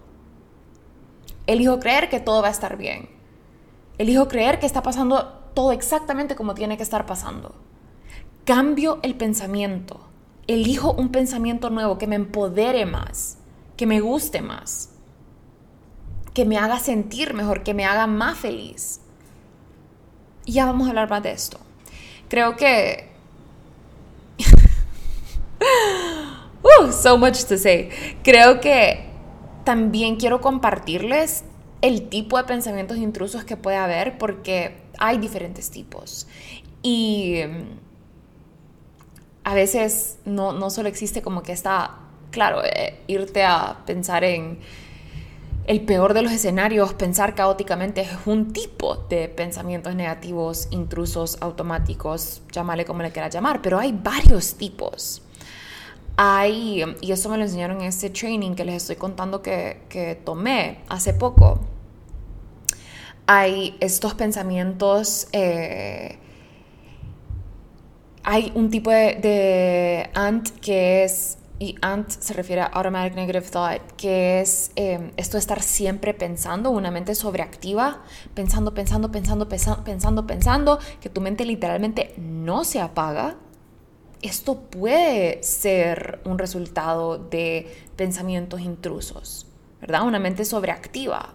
Elijo 1.46 1.78
creer 1.78 2.08
que 2.08 2.18
todo 2.18 2.42
va 2.42 2.48
a 2.48 2.52
estar 2.52 2.76
bien. 2.76 3.08
Elijo 3.96 4.26
creer 4.26 4.58
que 4.58 4.66
está 4.66 4.82
pasando 4.82 5.44
todo 5.54 5.70
exactamente 5.70 6.34
como 6.34 6.54
tiene 6.54 6.76
que 6.76 6.82
estar 6.82 7.06
pasando. 7.06 7.54
Cambio 8.44 8.98
el 9.02 9.14
pensamiento. 9.14 10.00
Elijo 10.48 10.92
un 10.92 11.10
pensamiento 11.10 11.70
nuevo 11.70 11.98
que 11.98 12.08
me 12.08 12.16
empodere 12.16 12.84
más, 12.84 13.38
que 13.76 13.86
me 13.86 14.00
guste 14.00 14.42
más 14.42 14.90
que 16.34 16.44
me 16.44 16.58
haga 16.58 16.78
sentir 16.80 17.32
mejor, 17.32 17.62
que 17.62 17.72
me 17.74 17.86
haga 17.86 18.06
más 18.06 18.36
feliz. 18.36 19.00
Ya 20.44 20.66
vamos 20.66 20.86
a 20.86 20.90
hablar 20.90 21.08
más 21.08 21.22
de 21.22 21.32
esto. 21.32 21.58
Creo 22.28 22.56
que... 22.56 23.08
uh, 26.62 26.92
so 26.92 27.16
much 27.16 27.44
to 27.44 27.56
say. 27.56 27.88
Creo 28.22 28.60
que 28.60 29.06
también 29.64 30.16
quiero 30.16 30.40
compartirles 30.40 31.44
el 31.80 32.08
tipo 32.08 32.36
de 32.36 32.44
pensamientos 32.44 32.96
intrusos 32.96 33.44
que 33.44 33.56
puede 33.56 33.76
haber 33.76 34.18
porque 34.18 34.82
hay 34.98 35.18
diferentes 35.18 35.70
tipos. 35.70 36.26
Y 36.82 37.42
a 39.44 39.54
veces 39.54 40.18
no, 40.24 40.52
no 40.52 40.70
solo 40.70 40.88
existe 40.88 41.22
como 41.22 41.42
que 41.42 41.52
está, 41.52 41.98
claro, 42.30 42.64
eh, 42.64 42.98
irte 43.06 43.44
a 43.44 43.82
pensar 43.86 44.24
en 44.24 44.58
el 45.66 45.80
peor 45.80 46.12
de 46.12 46.22
los 46.22 46.32
escenarios, 46.32 46.92
pensar 46.94 47.34
caóticamente 47.34 48.02
es 48.02 48.10
un 48.26 48.52
tipo 48.52 48.96
de 49.08 49.28
pensamientos 49.28 49.94
negativos, 49.94 50.68
intrusos, 50.70 51.38
automáticos, 51.40 52.42
llámale 52.52 52.84
como 52.84 53.02
le 53.02 53.12
quieras 53.12 53.32
llamar, 53.32 53.62
pero 53.62 53.78
hay 53.78 53.92
varios 53.92 54.56
tipos. 54.56 55.22
Hay, 56.16 56.84
y 57.00 57.12
eso 57.12 57.28
me 57.30 57.38
lo 57.38 57.44
enseñaron 57.44 57.80
en 57.80 57.88
ese 57.88 58.10
training 58.10 58.54
que 58.54 58.64
les 58.64 58.76
estoy 58.76 58.96
contando 58.96 59.40
que, 59.40 60.20
tomé 60.24 60.80
hace 60.88 61.14
poco. 61.14 61.60
Hay 63.26 63.76
estos 63.80 64.12
pensamientos, 64.14 65.28
eh, 65.32 66.18
hay 68.22 68.52
un 68.54 68.68
tipo 68.68 68.90
de 68.90 70.10
ant 70.14 70.50
que 70.60 71.04
es 71.04 71.38
y 71.58 71.76
ANT 71.80 72.10
se 72.10 72.34
refiere 72.34 72.62
a 72.62 72.66
Automatic 72.66 73.14
Negative 73.14 73.48
Thought, 73.48 73.92
que 73.96 74.40
es 74.40 74.72
em, 74.74 75.12
esto 75.16 75.38
estar 75.38 75.62
siempre 75.62 76.12
pensando, 76.12 76.70
una 76.70 76.90
mente 76.90 77.14
sobreactiva, 77.14 78.02
pensando, 78.34 78.74
pensando, 78.74 79.10
pensando, 79.10 79.48
pensando, 79.48 79.84
pensando, 79.84 80.26
pensando, 80.26 80.78
que 81.00 81.08
tu 81.08 81.20
mente 81.20 81.44
literalmente 81.44 82.14
no 82.18 82.64
se 82.64 82.80
apaga. 82.80 83.36
Esto 84.20 84.60
puede 84.62 85.42
ser 85.42 86.20
un 86.24 86.38
resultado 86.38 87.18
de 87.18 87.72
pensamientos 87.94 88.60
intrusos, 88.60 89.46
¿verdad? 89.80 90.02
Una 90.02 90.18
mente 90.18 90.44
sobreactiva. 90.44 91.34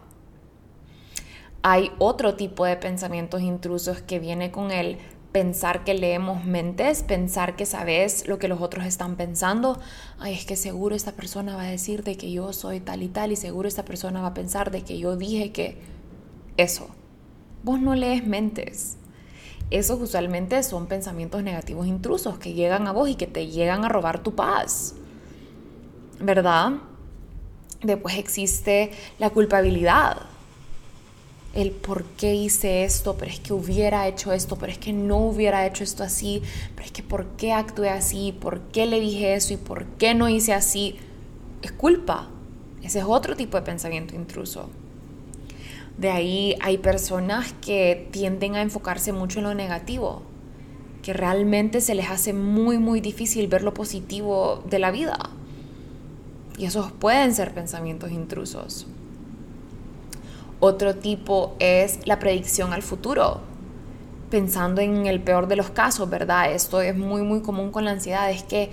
Hay 1.62 1.91
otro 2.00 2.36
tipo 2.36 2.65
de 2.65 2.78
pensamientos 2.78 3.41
intrusos 3.41 4.02
que 4.02 4.20
viene 4.20 4.52
con 4.52 4.72
el 4.72 4.98
pensar 5.32 5.84
que 5.84 5.94
leemos 5.94 6.44
mentes, 6.46 7.04
pensar 7.04 7.56
que 7.56 7.65
sabes 7.65 8.28
lo 8.28 8.39
que 8.39 8.48
los 8.48 8.62
otros 8.62 8.86
están 8.86 9.15
pensando. 9.15 9.80
Ay, 10.18 10.34
es 10.34 10.46
que 10.46 10.56
seguro 10.56 10.96
esta 10.96 11.12
persona 11.12 11.56
va 11.56 11.63
a 11.63 11.72
decir 11.72 12.04
de 12.04 12.18
que 12.18 12.32
yo 12.32 12.52
soy 12.54 12.80
tal 12.80 13.04
y 13.04 13.10
tal 13.10 13.32
y 13.32 13.36
seguro 13.36 13.68
esta 13.68 13.86
persona 13.86 14.22
va 14.22 14.28
a 14.28 14.34
pensar 14.34 14.72
de 14.72 14.82
que 14.84 14.98
yo 14.98 15.15
dije 15.18 15.52
que 15.52 15.78
eso. 16.58 16.88
Vos 17.63 17.80
no 17.80 17.94
lees 17.96 18.26
mentes. 18.26 18.98
Esos 19.70 20.02
usualmente 20.02 20.63
son 20.63 20.88
pensamientos 20.88 21.44
negativos 21.44 21.86
intrusos 21.86 22.39
que 22.39 22.54
llegan 22.54 22.88
a 22.88 22.92
vos 22.92 23.08
y 23.08 23.15
que 23.15 23.28
te 23.28 23.48
llegan 23.48 23.86
a 23.86 23.89
robar 23.89 24.24
tu 24.24 24.34
paz. 24.34 24.96
¿Verdad? 26.20 26.74
Después 27.82 28.18
existe 28.18 28.92
la 29.20 29.30
culpabilidad 29.30 30.29
el 31.54 31.72
por 31.72 32.04
qué 32.04 32.36
hice 32.36 32.84
esto, 32.84 33.16
pero 33.18 33.32
es 33.32 33.40
que 33.40 33.54
hubiera 33.54 34.08
hecho 34.08 34.32
esto, 34.32 34.56
pero 34.58 34.72
es 34.72 34.78
que 34.78 34.94
no 34.94 35.18
hubiera 35.18 35.66
hecho 35.66 35.84
esto 35.84 36.04
así, 36.04 36.44
pero 36.76 36.86
es 36.86 36.92
que 36.92 37.04
por 37.04 37.26
qué 37.38 37.54
actué 37.54 37.90
así, 37.90 38.36
por 38.40 38.62
qué 38.72 38.86
le 38.86 39.00
dije 39.00 39.34
eso 39.34 39.54
y 39.54 39.58
por 39.58 39.86
qué 39.86 40.14
no 40.14 40.30
hice 40.30 40.54
así. 40.54 40.98
Es 41.62 41.72
culpa. 41.72 42.30
Ese 42.84 43.00
es 43.00 43.06
otro 43.08 43.36
tipo 43.36 43.58
de 43.58 43.64
pensamiento 43.64 44.16
intruso. 44.16 44.70
De 45.98 46.12
ahí 46.12 46.56
hay 46.62 46.78
personas 46.78 47.54
que 47.62 48.08
tienden 48.12 48.56
a 48.56 48.62
enfocarse 48.62 49.12
mucho 49.12 49.40
en 49.40 49.46
lo 49.46 49.54
negativo, 49.54 50.22
que 51.02 51.14
realmente 51.14 51.82
se 51.82 51.96
les 51.96 52.10
hace 52.10 52.32
muy, 52.32 52.78
muy 52.78 53.02
difícil 53.02 53.48
ver 53.48 53.64
lo 53.64 53.74
positivo 53.74 54.64
de 54.70 54.80
la 54.80 54.92
vida. 54.92 55.18
Y 56.58 56.66
esos 56.66 56.92
pueden 56.92 57.34
ser 57.34 57.54
pensamientos 57.54 58.12
intrusos. 58.12 58.88
Otro 60.60 60.95
tipo 60.95 61.56
es 61.60 62.06
la 62.06 62.19
predicción 62.19 62.74
al 62.74 62.82
futuro, 62.82 63.39
pensando 64.30 64.82
en 64.82 65.06
el 65.06 65.22
peor 65.22 65.48
de 65.48 65.56
los 65.56 65.69
casos, 65.69 66.10
¿verdad? 66.10 66.52
Esto 66.52 66.82
es 66.82 66.95
muy, 66.95 67.22
muy 67.22 67.41
común 67.41 67.72
con 67.72 67.86
la 67.86 67.91
ansiedad, 67.91 68.30
es 68.30 68.43
que 68.43 68.69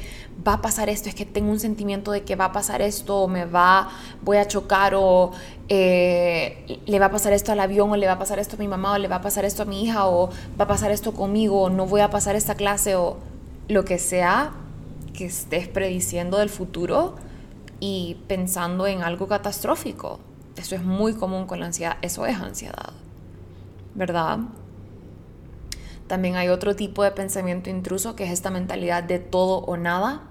va 0.47 0.55
a 0.55 0.63
pasar 0.63 0.89
esto, 0.89 1.09
es 1.09 1.15
que 1.15 1.25
tengo 1.25 1.51
un 1.51 1.61
sentimiento 1.61 2.11
de 2.11 2.25
que 2.25 2.35
va 2.35 2.47
a 2.47 2.53
pasar 2.53 2.83
esto, 2.83 3.23
o 3.23 3.29
me 3.29 3.45
va, 3.45 3.89
voy 4.23 4.39
a 4.39 4.49
chocar, 4.49 4.95
o 4.97 5.31
eh, 5.69 6.81
le 6.87 6.99
va 6.99 7.07
a 7.07 7.11
pasar 7.11 7.33
esto 7.33 7.53
al 7.53 7.61
avión, 7.61 7.91
o 7.91 7.97
le 7.97 8.07
va 8.07 8.15
a 8.15 8.19
pasar 8.19 8.39
esto 8.39 8.57
a 8.57 8.59
mi 8.59 8.69
mamá, 8.69 8.95
o 8.95 8.99
le 8.99 9.07
va 9.09 9.17
a 9.17 9.23
pasar 9.23 9.45
esto 9.45 9.63
a 9.63 9.67
mi 9.67 9.85
hija, 9.85 10.09
o 10.09 10.31
va 10.61 10.65
a 10.65 10.69
pasar 10.69 10.91
esto 10.91 11.13
conmigo, 11.13 11.63
o 11.63 11.71
no 11.71 11.87
voy 11.87 12.01
a 12.01 12.11
pasar 12.11 12.37
esta 12.37 12.57
clase, 12.57 12.97
o 12.97 13.17
lo 13.69 13.85
que 13.85 13.99
sea 13.99 14.53
que 15.15 15.27
estés 15.27 15.69
prediciendo 15.69 16.39
del 16.39 16.51
futuro 16.51 17.15
y 17.81 18.17
pensando 18.27 18.87
en 18.87 19.03
algo 19.03 19.29
catastrófico. 19.29 20.21
Eso 20.57 20.75
es 20.75 20.83
muy 20.83 21.13
común 21.15 21.47
con 21.47 21.61
la 21.61 21.67
ansiedad, 21.67 21.99
eso 22.03 22.25
es 22.27 22.37
ansiedad, 22.37 22.93
¿verdad? 23.95 24.39
También 26.07 26.37
hay 26.37 26.49
otro 26.49 26.77
tipo 26.77 27.03
de 27.03 27.11
pensamiento 27.11 27.69
intruso 27.69 28.17
que 28.17 28.25
es 28.25 28.31
esta 28.31 28.51
mentalidad 28.51 29.03
de 29.03 29.19
todo 29.19 29.59
o 29.59 29.77
nada. 29.77 30.23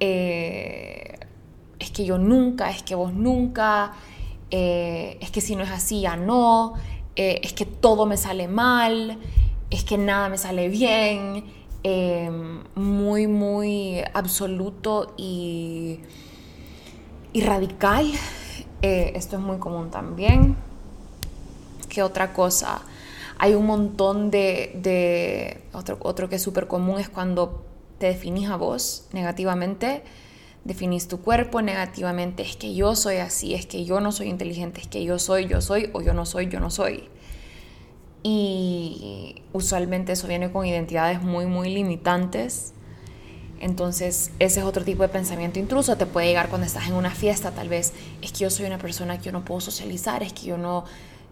Eh, 0.00 1.18
es 1.78 1.90
que 1.90 2.04
yo 2.04 2.18
nunca, 2.18 2.70
es 2.70 2.82
que 2.82 2.94
vos 2.94 3.12
nunca, 3.12 3.92
eh, 4.50 5.18
es 5.20 5.30
que 5.30 5.40
si 5.40 5.56
no 5.56 5.64
es 5.64 5.70
así 5.70 6.02
ya 6.02 6.16
no, 6.16 6.74
eh, 7.16 7.40
es 7.42 7.52
que 7.52 7.66
todo 7.66 8.06
me 8.06 8.16
sale 8.16 8.48
mal, 8.48 9.18
es 9.70 9.84
que 9.84 9.98
nada 9.98 10.28
me 10.28 10.38
sale 10.38 10.68
bien, 10.68 11.44
muy, 12.76 13.26
muy 13.26 14.00
absoluto 14.14 15.12
y, 15.18 16.00
y 17.34 17.42
radical 17.42 18.10
eh, 18.86 19.12
esto 19.16 19.36
es 19.36 19.42
muy 19.42 19.56
común 19.56 19.90
también. 19.90 20.56
¿Qué 21.88 22.02
otra 22.02 22.34
cosa? 22.34 22.82
Hay 23.38 23.54
un 23.54 23.64
montón 23.64 24.30
de... 24.30 25.62
otro, 25.72 25.96
otro 26.00 26.28
que 26.28 26.36
es 26.36 26.42
súper 26.42 26.66
común 26.66 27.00
es 27.00 27.08
cuando 27.08 27.64
te 27.98 28.08
definís 28.08 28.50
a 28.50 28.56
vos 28.56 29.08
negativamente, 29.14 30.02
definís 30.64 31.08
tu 31.08 31.22
cuerpo 31.22 31.62
negativamente, 31.62 32.42
es 32.42 32.56
que 32.56 32.74
yo 32.74 32.94
soy 32.94 33.16
así, 33.16 33.54
es 33.54 33.64
que 33.64 33.86
yo 33.86 34.00
no 34.00 34.12
soy 34.12 34.28
inteligente, 34.28 34.82
es 34.82 34.88
que 34.88 35.02
yo 35.02 35.18
soy, 35.18 35.46
yo 35.46 35.62
soy, 35.62 35.88
o 35.94 36.02
yo 36.02 36.12
no 36.12 36.26
soy, 36.26 36.48
yo 36.48 36.60
no 36.60 36.68
soy. 36.68 37.08
Y 38.22 39.42
usualmente 39.54 40.12
eso 40.12 40.28
viene 40.28 40.52
con 40.52 40.66
identidades 40.66 41.22
muy, 41.22 41.46
muy 41.46 41.72
limitantes 41.72 42.74
entonces, 43.64 44.30
ese 44.40 44.60
es 44.60 44.66
otro 44.66 44.84
tipo 44.84 45.04
de 45.04 45.08
pensamiento 45.08 45.58
intruso. 45.58 45.96
Te 45.96 46.04
puede 46.04 46.26
llegar 46.26 46.50
cuando 46.50 46.66
estás 46.66 46.86
en 46.86 46.92
una 46.92 47.10
fiesta, 47.10 47.50
tal 47.52 47.70
vez. 47.70 47.94
Es 48.20 48.30
que 48.32 48.40
yo 48.40 48.50
soy 48.50 48.66
una 48.66 48.76
persona 48.76 49.16
que 49.16 49.24
yo 49.24 49.32
no 49.32 49.42
puedo 49.42 49.62
socializar, 49.62 50.22
es 50.22 50.34
que 50.34 50.44
yo 50.44 50.58
no, 50.58 50.84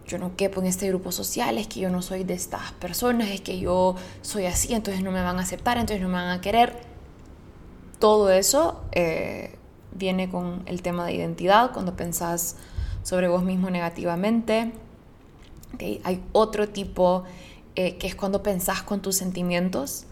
yo 0.07 0.17
no 0.17 0.35
quepo 0.35 0.59
en 0.59 0.65
este 0.65 0.87
grupo 0.87 1.11
social, 1.11 1.59
es 1.59 1.67
que 1.67 1.79
yo 1.79 1.91
no 1.91 2.01
soy 2.01 2.23
de 2.23 2.33
estas 2.33 2.71
personas, 2.71 3.29
es 3.29 3.41
que 3.41 3.59
yo 3.59 3.95
soy 4.23 4.47
así, 4.47 4.73
entonces 4.73 5.03
no 5.03 5.11
me 5.11 5.21
van 5.21 5.37
a 5.37 5.43
aceptar, 5.43 5.77
entonces 5.77 6.01
no 6.01 6.07
me 6.07 6.15
van 6.15 6.31
a 6.31 6.41
querer. 6.41 6.73
Todo 7.99 8.31
eso 8.31 8.81
eh, 8.93 9.55
viene 9.91 10.27
con 10.27 10.63
el 10.65 10.81
tema 10.81 11.05
de 11.05 11.13
identidad, 11.13 11.71
cuando 11.71 11.95
pensás 11.95 12.55
sobre 13.03 13.27
vos 13.27 13.43
mismo 13.43 13.69
negativamente. 13.69 14.71
Hay 16.03 16.23
otro 16.31 16.67
tipo 16.69 17.25
eh, 17.75 17.97
que 17.97 18.07
es 18.07 18.15
cuando 18.15 18.41
pensás 18.41 18.81
con 18.81 19.03
tus 19.03 19.17
sentimientos, 19.17 20.07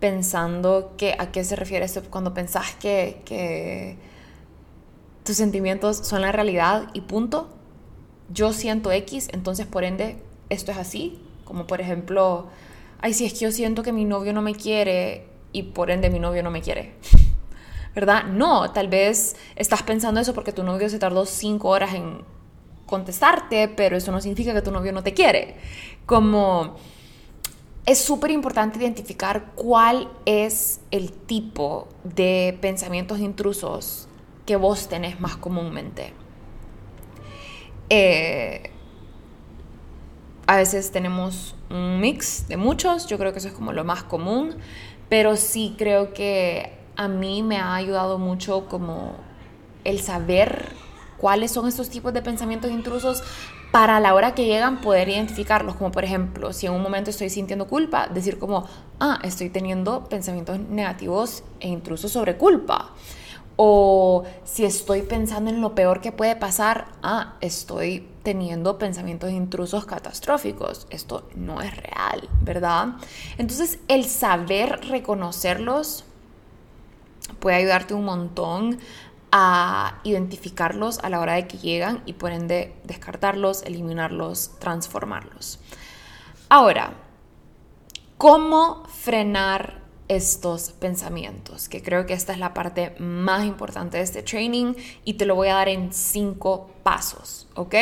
pensando 0.00 0.94
que 0.96 1.14
a 1.18 1.32
qué 1.32 1.44
se 1.44 1.56
refiere 1.56 1.84
esto, 1.84 2.02
cuando 2.10 2.34
pensás 2.34 2.74
que, 2.76 3.22
que 3.24 3.96
tus 5.24 5.36
sentimientos 5.36 5.96
son 5.98 6.22
la 6.22 6.32
realidad 6.32 6.88
y 6.92 7.02
punto. 7.02 7.48
Yo 8.28 8.52
siento 8.52 8.90
X, 8.92 9.28
entonces 9.32 9.66
por 9.66 9.84
ende 9.84 10.16
esto 10.48 10.72
es 10.72 10.78
así. 10.78 11.20
Como 11.44 11.66
por 11.66 11.80
ejemplo, 11.80 12.48
ay, 13.00 13.12
si 13.14 13.24
es 13.24 13.32
que 13.32 13.40
yo 13.40 13.52
siento 13.52 13.82
que 13.82 13.92
mi 13.92 14.04
novio 14.04 14.32
no 14.32 14.42
me 14.42 14.54
quiere 14.54 15.26
y 15.52 15.62
por 15.64 15.90
ende 15.90 16.10
mi 16.10 16.18
novio 16.18 16.42
no 16.42 16.50
me 16.50 16.60
quiere. 16.60 16.94
¿Verdad? 17.94 18.24
No, 18.24 18.72
tal 18.72 18.88
vez 18.88 19.36
estás 19.54 19.82
pensando 19.82 20.20
eso 20.20 20.34
porque 20.34 20.52
tu 20.52 20.62
novio 20.62 20.88
se 20.90 20.98
tardó 20.98 21.24
cinco 21.24 21.68
horas 21.68 21.94
en 21.94 22.24
contestarte, 22.84 23.68
pero 23.68 23.96
eso 23.96 24.12
no 24.12 24.20
significa 24.20 24.52
que 24.52 24.62
tu 24.62 24.70
novio 24.70 24.92
no 24.92 25.02
te 25.02 25.14
quiere. 25.14 25.56
Como 26.04 26.76
es 27.86 27.98
súper 27.98 28.32
importante 28.32 28.78
identificar 28.80 29.52
cuál 29.54 30.08
es 30.26 30.80
el 30.90 31.12
tipo 31.12 31.86
de 32.02 32.58
pensamientos 32.60 33.20
intrusos 33.20 34.08
que 34.44 34.56
vos 34.56 34.88
tenés 34.88 35.20
más 35.20 35.36
comúnmente. 35.36 36.12
Eh, 37.88 38.70
a 40.48 40.56
veces 40.56 40.90
tenemos 40.90 41.54
un 41.70 42.00
mix 42.00 42.48
de 42.48 42.56
muchos, 42.56 43.06
yo 43.06 43.18
creo 43.18 43.32
que 43.32 43.38
eso 43.38 43.48
es 43.48 43.54
como 43.54 43.72
lo 43.72 43.84
más 43.84 44.02
común, 44.02 44.56
pero 45.08 45.36
sí 45.36 45.74
creo 45.78 46.12
que 46.12 46.72
a 46.96 47.06
mí 47.06 47.44
me 47.44 47.58
ha 47.58 47.76
ayudado 47.76 48.18
mucho 48.18 48.66
como 48.68 49.14
el 49.84 50.00
saber 50.00 50.72
cuáles 51.18 51.50
son 51.50 51.68
estos 51.68 51.90
tipos 51.90 52.12
de 52.12 52.22
pensamientos 52.22 52.70
intrusos 52.70 53.22
para 53.72 54.00
la 54.00 54.14
hora 54.14 54.34
que 54.34 54.46
llegan 54.46 54.80
poder 54.80 55.08
identificarlos, 55.08 55.76
como 55.76 55.92
por 55.92 56.04
ejemplo, 56.04 56.52
si 56.52 56.66
en 56.66 56.72
un 56.72 56.82
momento 56.82 57.10
estoy 57.10 57.28
sintiendo 57.28 57.66
culpa, 57.66 58.08
decir 58.08 58.38
como, 58.38 58.66
ah, 59.00 59.18
estoy 59.22 59.50
teniendo 59.50 60.04
pensamientos 60.04 60.58
negativos 60.58 61.42
e 61.60 61.68
intrusos 61.68 62.12
sobre 62.12 62.36
culpa. 62.36 62.92
O 63.56 64.24
si 64.44 64.66
estoy 64.66 65.02
pensando 65.02 65.50
en 65.50 65.62
lo 65.62 65.74
peor 65.74 66.02
que 66.02 66.12
puede 66.12 66.36
pasar, 66.36 66.88
ah, 67.02 67.36
estoy 67.40 68.06
teniendo 68.22 68.78
pensamientos 68.78 69.30
intrusos 69.30 69.86
catastróficos. 69.86 70.86
Esto 70.90 71.26
no 71.34 71.62
es 71.62 71.74
real, 71.74 72.28
¿verdad? 72.42 72.96
Entonces, 73.38 73.78
el 73.88 74.04
saber 74.04 74.80
reconocerlos 74.88 76.04
puede 77.40 77.56
ayudarte 77.56 77.94
un 77.94 78.04
montón 78.04 78.78
a 79.32 80.00
identificarlos 80.04 80.98
a 81.00 81.10
la 81.10 81.20
hora 81.20 81.34
de 81.34 81.46
que 81.46 81.58
llegan 81.58 82.02
y 82.06 82.14
por 82.14 82.32
ende 82.32 82.74
descartarlos, 82.84 83.62
eliminarlos, 83.62 84.58
transformarlos. 84.58 85.58
Ahora, 86.48 86.94
¿cómo 88.16 88.84
frenar 88.86 89.82
estos 90.08 90.70
pensamientos? 90.70 91.68
Que 91.68 91.82
creo 91.82 92.06
que 92.06 92.14
esta 92.14 92.32
es 92.32 92.38
la 92.38 92.54
parte 92.54 92.94
más 92.98 93.44
importante 93.44 93.98
de 93.98 94.04
este 94.04 94.22
training 94.22 94.74
y 95.04 95.14
te 95.14 95.26
lo 95.26 95.34
voy 95.34 95.48
a 95.48 95.54
dar 95.54 95.68
en 95.68 95.92
cinco 95.92 96.70
pasos, 96.82 97.48
¿ok? 97.54 97.74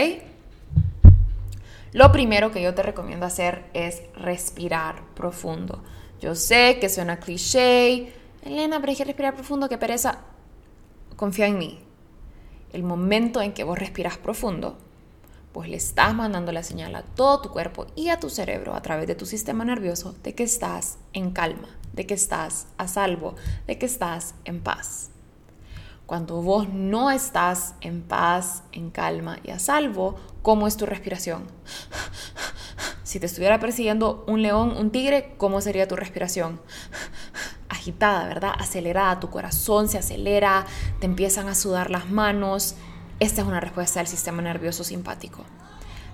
Lo 1.92 2.11
primero 2.11 2.50
que 2.50 2.62
yo 2.62 2.74
te 2.74 2.83
recomiendo 2.83 3.26
hacer 3.26 3.66
es 3.74 4.02
respirar 4.16 5.04
profundo. 5.14 5.85
Yo 6.20 6.35
sé 6.35 6.78
que 6.80 6.88
suena 6.88 7.20
cliché, 7.20 8.12
Elena, 8.42 8.80
pero 8.80 8.90
hay 8.90 8.96
que 8.96 9.04
respirar 9.04 9.35
profundo, 9.35 9.68
qué 9.68 9.78
pereza 9.78 10.18
confía 11.16 11.46
en 11.46 11.59
mí. 11.59 11.81
El 12.72 12.83
momento 12.83 13.40
en 13.40 13.53
que 13.53 13.64
vos 13.64 13.79
respiras 13.79 14.18
profundo, 14.18 14.79
pues 15.53 15.68
le 15.68 15.77
estás 15.77 16.14
mandando 16.14 16.50
la 16.50 16.64
señal 16.64 16.96
a 16.96 17.03
todo 17.03 17.40
tu 17.40 17.50
cuerpo 17.50 17.87
y 17.94 18.09
a 18.09 18.18
tu 18.18 18.29
cerebro 18.29 18.74
a 18.74 18.83
través 18.83 19.07
de 19.07 19.14
tu 19.14 19.24
sistema 19.24 19.64
nervioso 19.64 20.16
de 20.24 20.35
que 20.35 20.42
estás 20.42 20.98
en 21.12 21.31
calma, 21.31 21.68
de 21.92 22.07
que 22.07 22.14
estás 22.14 22.66
a 22.77 22.88
salvo, 22.88 23.37
de 23.66 23.79
que 23.79 23.87
estás 23.87 24.35
en 24.44 24.61
paz. 24.61 25.11
Cuando 26.07 26.42
vos 26.42 26.68
no 26.68 27.11
estás 27.11 27.74
en 27.81 28.03
paz, 28.03 28.64
en 28.72 28.90
calma 28.90 29.38
y 29.44 29.50
a 29.50 29.59
salvo, 29.59 30.16
¿cómo 30.42 30.66
es 30.66 30.77
tu 30.77 30.87
respiración? 30.87 31.44
Si 33.05 33.20
te 33.20 33.27
estuviera 33.27 33.61
persiguiendo 33.61 34.24
un 34.27 34.42
león, 34.42 34.77
un 34.77 34.90
tigre, 34.90 35.35
¿cómo 35.38 35.61
sería 35.61 35.87
tu 35.87 35.94
respiración? 35.94 36.61
Agitada, 37.68 38.27
¿verdad? 38.27 38.53
Acelerada, 38.59 39.20
tu 39.20 39.31
corazón 39.31 39.88
se 39.88 39.98
acelera, 39.98 40.66
te 41.00 41.07
empiezan 41.07 41.48
a 41.48 41.55
sudar 41.55 41.90
las 41.90 42.11
manos. 42.11 42.74
Esta 43.20 43.42
es 43.42 43.46
una 43.46 43.61
respuesta 43.61 44.00
del 44.00 44.07
sistema 44.07 44.42
nervioso 44.42 44.85
simpático. 44.85 45.44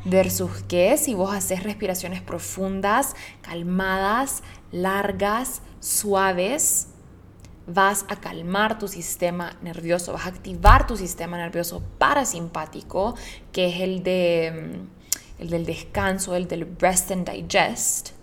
Versus 0.04 0.62
que 0.62 0.96
si 0.96 1.14
vos 1.14 1.34
haces 1.34 1.62
respiraciones 1.62 2.22
profundas, 2.22 3.14
calmadas, 3.42 4.42
largas, 4.72 5.62
suaves, 5.80 6.88
vas 7.66 8.06
a 8.08 8.16
calmar 8.16 8.78
tu 8.78 8.88
sistema 8.88 9.56
nervioso, 9.62 10.12
vas 10.12 10.26
a 10.26 10.30
activar 10.30 10.86
tu 10.86 10.96
sistema 10.96 11.36
nervioso 11.36 11.82
parasimpático, 11.98 13.14
que 13.52 13.68
es 13.68 13.80
el, 13.80 14.02
de, 14.02 14.78
mm, 14.78 15.42
el 15.42 15.50
del 15.50 15.66
descanso, 15.66 16.34
el 16.34 16.48
del 16.48 16.76
rest 16.78 17.10
and 17.10 17.28
digest 17.28 18.19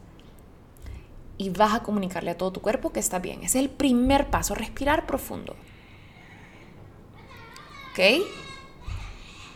y 1.38 1.50
vas 1.50 1.76
a 1.76 1.84
comunicarle 1.84 2.32
a 2.32 2.38
todo 2.38 2.52
tu 2.52 2.62
cuerpo 2.62 2.92
que 2.92 3.00
está 3.00 3.20
bien. 3.20 3.44
es 3.44 3.56
el 3.56 3.70
primer 3.70 4.30
paso, 4.30 4.56
respirar 4.56 5.06
profundo. 5.06 5.56
¿Ok? 7.92 8.26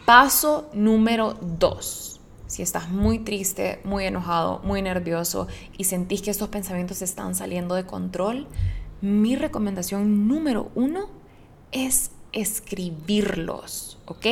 Paso 0.05 0.69
número 0.73 1.35
dos. 1.41 2.19
Si 2.47 2.61
estás 2.61 2.89
muy 2.89 3.19
triste, 3.19 3.79
muy 3.83 4.05
enojado, 4.05 4.59
muy 4.63 4.81
nervioso 4.81 5.47
y 5.77 5.85
sentís 5.85 6.21
que 6.21 6.31
estos 6.31 6.49
pensamientos 6.49 7.01
están 7.01 7.33
saliendo 7.33 7.75
de 7.75 7.85
control, 7.85 8.47
mi 8.99 9.35
recomendación 9.35 10.27
número 10.27 10.69
uno 10.75 11.09
es 11.71 12.11
escribirlos, 12.33 13.99
¿ok? 14.05 14.25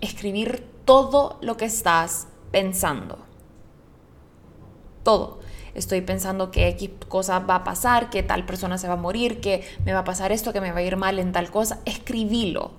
Escribir 0.00 0.66
todo 0.84 1.38
lo 1.40 1.56
que 1.56 1.64
estás 1.64 2.28
pensando. 2.50 3.18
Todo 5.02 5.41
estoy 5.74 6.00
pensando 6.00 6.50
que 6.50 6.68
X 6.68 6.90
cosa 7.08 7.38
va 7.40 7.56
a 7.56 7.64
pasar, 7.64 8.10
que 8.10 8.22
tal 8.22 8.44
persona 8.44 8.78
se 8.78 8.88
va 8.88 8.94
a 8.94 8.96
morir, 8.96 9.40
que 9.40 9.62
me 9.84 9.92
va 9.92 10.00
a 10.00 10.04
pasar 10.04 10.32
esto, 10.32 10.52
que 10.52 10.60
me 10.60 10.72
va 10.72 10.78
a 10.78 10.82
ir 10.82 10.96
mal 10.96 11.18
en 11.18 11.32
tal 11.32 11.50
cosa, 11.50 11.80
escribilo. 11.84 12.72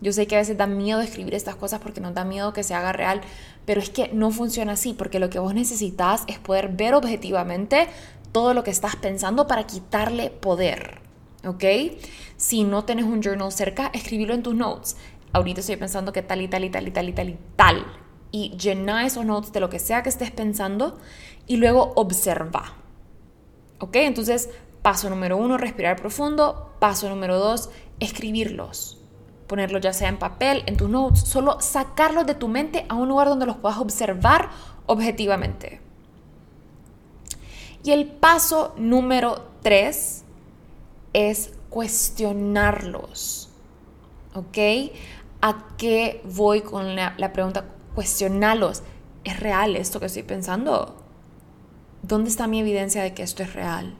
Yo 0.00 0.12
sé 0.12 0.26
que 0.26 0.36
a 0.36 0.40
veces 0.40 0.58
da 0.58 0.66
miedo 0.66 1.00
escribir 1.00 1.34
estas 1.34 1.56
cosas 1.56 1.80
porque 1.80 2.00
nos 2.00 2.14
da 2.14 2.24
miedo 2.24 2.52
que 2.52 2.62
se 2.62 2.74
haga 2.74 2.92
real, 2.92 3.20
pero 3.64 3.80
es 3.80 3.90
que 3.90 4.08
no 4.12 4.30
funciona 4.30 4.72
así, 4.72 4.92
porque 4.92 5.18
lo 5.18 5.30
que 5.30 5.38
vos 5.38 5.54
necesitas 5.54 6.24
es 6.26 6.38
poder 6.38 6.68
ver 6.68 6.94
objetivamente 6.94 7.88
todo 8.32 8.52
lo 8.52 8.64
que 8.64 8.70
estás 8.70 8.96
pensando 8.96 9.46
para 9.46 9.66
quitarle 9.66 10.28
poder, 10.30 10.98
¿ok? 11.46 11.64
Si 12.36 12.64
no 12.64 12.84
tenés 12.84 13.04
un 13.04 13.22
journal 13.22 13.52
cerca, 13.52 13.90
escribilo 13.94 14.34
en 14.34 14.42
tus 14.42 14.54
notes. 14.54 14.96
Ahorita 15.32 15.60
estoy 15.60 15.76
pensando 15.76 16.12
que 16.12 16.22
tal 16.22 16.42
y 16.42 16.48
tal 16.48 16.64
y 16.64 16.70
tal 16.70 16.86
y 16.86 16.90
tal 16.90 17.08
y 17.08 17.12
tal 17.12 17.28
y 17.30 17.38
tal. 17.56 18.03
Y 18.34 18.50
llena 18.56 19.06
esos 19.06 19.24
notes 19.24 19.52
de 19.52 19.60
lo 19.60 19.70
que 19.70 19.78
sea 19.78 20.02
que 20.02 20.08
estés 20.08 20.32
pensando 20.32 20.98
y 21.46 21.56
luego 21.58 21.92
observa. 21.94 22.72
¿Ok? 23.78 23.94
Entonces, 23.94 24.50
paso 24.82 25.08
número 25.08 25.36
uno, 25.36 25.56
respirar 25.56 25.94
profundo. 25.94 26.74
Paso 26.80 27.08
número 27.08 27.38
dos, 27.38 27.70
escribirlos. 28.00 29.00
Ponerlos 29.46 29.82
ya 29.82 29.92
sea 29.92 30.08
en 30.08 30.18
papel, 30.18 30.64
en 30.66 30.76
tus 30.76 30.90
notes, 30.90 31.20
solo 31.20 31.60
sacarlos 31.60 32.26
de 32.26 32.34
tu 32.34 32.48
mente 32.48 32.86
a 32.88 32.96
un 32.96 33.06
lugar 33.08 33.28
donde 33.28 33.46
los 33.46 33.58
puedas 33.58 33.78
observar 33.78 34.50
objetivamente. 34.86 35.80
Y 37.84 37.92
el 37.92 38.04
paso 38.08 38.74
número 38.76 39.46
tres 39.62 40.24
es 41.12 41.52
cuestionarlos. 41.70 43.50
¿Ok? 44.34 44.58
¿A 45.40 45.68
qué 45.78 46.20
voy 46.24 46.62
con 46.62 46.96
la, 46.96 47.14
la 47.16 47.32
pregunta? 47.32 47.66
Cuestionarlos. 47.94 48.82
¿Es 49.24 49.40
real 49.40 49.76
esto 49.76 50.00
que 50.00 50.06
estoy 50.06 50.22
pensando? 50.22 50.96
¿Dónde 52.02 52.28
está 52.28 52.46
mi 52.46 52.60
evidencia 52.60 53.02
de 53.02 53.14
que 53.14 53.22
esto 53.22 53.42
es 53.42 53.54
real? 53.54 53.94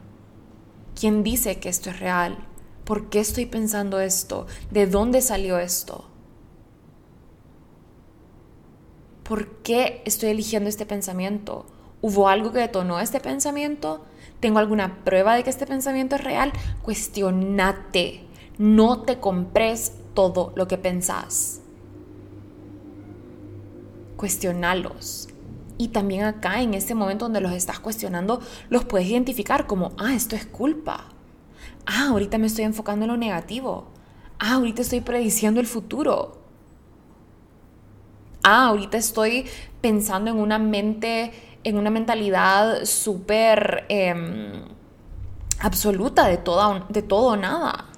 ¿Quién 0.99 1.23
dice 1.23 1.59
que 1.59 1.69
esto 1.69 1.91
es 1.91 2.01
real? 2.01 2.37
¿Por 2.85 3.09
qué 3.09 3.21
estoy 3.21 3.47
pensando 3.47 4.01
esto? 4.01 4.47
¿De 4.71 4.87
dónde 4.87 5.23
salió 5.23 5.59
esto? 5.59 6.05
¿Por 9.23 9.63
qué 9.63 10.03
estoy 10.05 10.29
eligiendo 10.29 10.69
este 10.69 10.85
pensamiento? 10.85 11.65
¿Hubo 12.03 12.29
algo 12.29 12.53
que 12.53 12.59
detonó 12.59 13.01
este 13.01 13.21
pensamiento? 13.21 14.05
¿Tengo 14.41 14.59
alguna 14.59 15.03
prueba 15.05 15.35
de 15.35 15.43
que 15.43 15.49
este 15.49 15.67
pensamiento 15.67 16.17
es 16.17 16.25
real? 16.25 16.53
Cuestionate. 16.83 18.27
No 18.59 19.01
te 19.01 19.19
compres 19.19 19.93
todo 20.13 20.53
lo 20.57 20.69
que 20.69 20.77
pensás. 20.77 21.63
Cuestionalos. 24.25 25.29
Y 25.77 25.89
también 25.89 26.25
acá, 26.25 26.63
en 26.63 26.73
este 26.73 26.95
momento 26.95 27.27
donde 27.27 27.43
los 27.43 27.53
estás 27.53 27.79
cuestionando, 27.79 28.41
los 28.71 28.87
puedes 28.87 29.07
identificar 29.07 29.67
como, 29.67 29.93
ah, 29.99 30.15
esto 30.15 30.35
es 30.35 30.47
culpa. 30.47 31.11
Ah, 31.85 32.07
ahorita 32.09 32.39
me 32.39 32.47
estoy 32.47 32.65
enfocando 32.65 33.05
en 33.05 33.11
lo 33.11 33.19
negativo. 33.19 33.89
Ah, 34.39 34.55
ahorita 34.55 34.81
estoy 34.81 35.03
prediciendo 35.03 35.61
el 35.61 35.67
futuro. 35.67 36.39
Ah, 38.43 38.69
ahorita 38.69 38.97
estoy 38.97 39.45
pensando 39.83 40.31
en 40.31 40.39
una 40.39 40.59
mente, 40.59 41.59
en 41.63 41.77
una 41.77 41.91
mentalidad 41.91 42.87
súper 42.87 43.85
em, 43.91 44.65
absoluta 45.61 46.29
de, 46.29 46.39
toda, 46.39 46.87
de 46.89 47.03
todo 47.03 47.33
o 47.33 47.37
nada. 47.37 47.91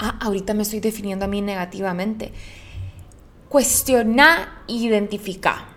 Ah, 0.00 0.18
ahorita 0.20 0.52
me 0.52 0.64
estoy 0.64 0.80
definiendo 0.80 1.26
a 1.26 1.28
mí 1.28 1.42
negativamente. 1.42 2.32
Cuestiona 3.54 4.64
e 4.66 4.72
identifica. 4.72 5.68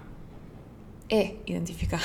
Eh, 1.09 1.43
identifica. 1.45 1.99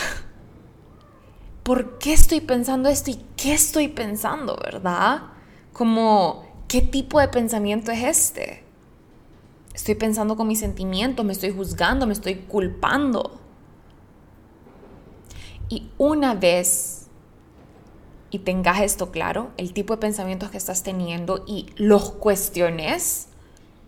¿Por 1.62 1.96
qué 1.96 2.12
estoy 2.12 2.42
pensando 2.42 2.90
esto 2.90 3.10
y 3.10 3.24
qué 3.38 3.54
estoy 3.54 3.88
pensando, 3.88 4.54
verdad? 4.62 5.22
Como, 5.72 6.44
¿qué 6.68 6.82
tipo 6.82 7.20
de 7.20 7.28
pensamiento 7.28 7.90
es 7.90 8.02
este? 8.02 8.64
Estoy 9.72 9.94
pensando 9.94 10.36
con 10.36 10.46
mis 10.46 10.60
sentimientos, 10.60 11.24
me 11.24 11.32
estoy 11.32 11.52
juzgando, 11.52 12.06
me 12.06 12.12
estoy 12.12 12.34
culpando. 12.34 13.40
Y 15.70 15.90
una 15.96 16.34
vez 16.34 17.06
y 18.28 18.40
tengas 18.40 18.82
esto 18.82 19.10
claro, 19.10 19.52
el 19.56 19.72
tipo 19.72 19.94
de 19.94 20.00
pensamientos 20.02 20.50
que 20.50 20.58
estás 20.58 20.82
teniendo 20.82 21.44
y 21.46 21.70
los 21.76 22.10
cuestiones, 22.10 23.28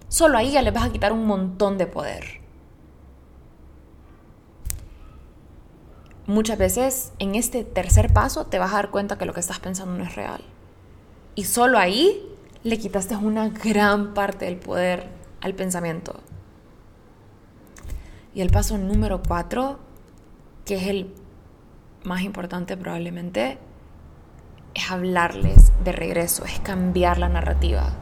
solo 0.08 0.38
ahí 0.38 0.52
ya 0.52 0.62
le 0.62 0.70
vas 0.70 0.84
a 0.84 0.92
quitar 0.92 1.12
un 1.12 1.26
montón 1.26 1.78
de 1.78 1.86
poder. 1.86 2.44
Muchas 6.26 6.56
veces 6.56 7.12
en 7.18 7.34
este 7.34 7.64
tercer 7.64 8.12
paso 8.12 8.46
te 8.46 8.58
vas 8.58 8.72
a 8.72 8.76
dar 8.76 8.90
cuenta 8.90 9.18
que 9.18 9.26
lo 9.26 9.34
que 9.34 9.40
estás 9.40 9.60
pensando 9.60 9.94
no 9.94 10.04
es 10.04 10.14
real. 10.14 10.42
Y 11.34 11.44
solo 11.44 11.78
ahí 11.78 12.34
le 12.62 12.78
quitaste 12.78 13.14
una 13.16 13.50
gran 13.50 14.14
parte 14.14 14.46
del 14.46 14.56
poder 14.56 15.08
al 15.42 15.54
pensamiento. 15.54 16.20
Y 18.34 18.40
el 18.40 18.50
paso 18.50 18.78
número 18.78 19.22
cuatro, 19.22 19.78
que 20.64 20.76
es 20.76 20.86
el 20.86 21.14
más 22.04 22.22
importante 22.22 22.76
probablemente, 22.76 23.58
es 24.74 24.90
hablarles 24.90 25.72
de 25.84 25.92
regreso, 25.92 26.44
es 26.46 26.58
cambiar 26.60 27.18
la 27.18 27.28
narrativa. 27.28 27.92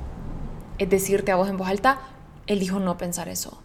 Es 0.78 0.90
decirte 0.90 1.32
a 1.32 1.36
vos 1.36 1.48
en 1.48 1.56
voz 1.56 1.68
alta, 1.68 2.00
él 2.46 2.58
dijo 2.58 2.80
no 2.80 2.98
pensar 2.98 3.28
eso. 3.28 3.60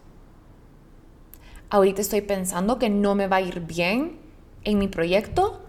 Ahorita 1.69 2.01
estoy 2.01 2.21
pensando 2.21 2.79
que 2.79 2.89
no 2.89 3.15
me 3.15 3.27
va 3.27 3.37
a 3.37 3.41
ir 3.41 3.59
bien 3.61 4.19
en 4.63 4.77
mi 4.77 4.87
proyecto, 4.87 5.61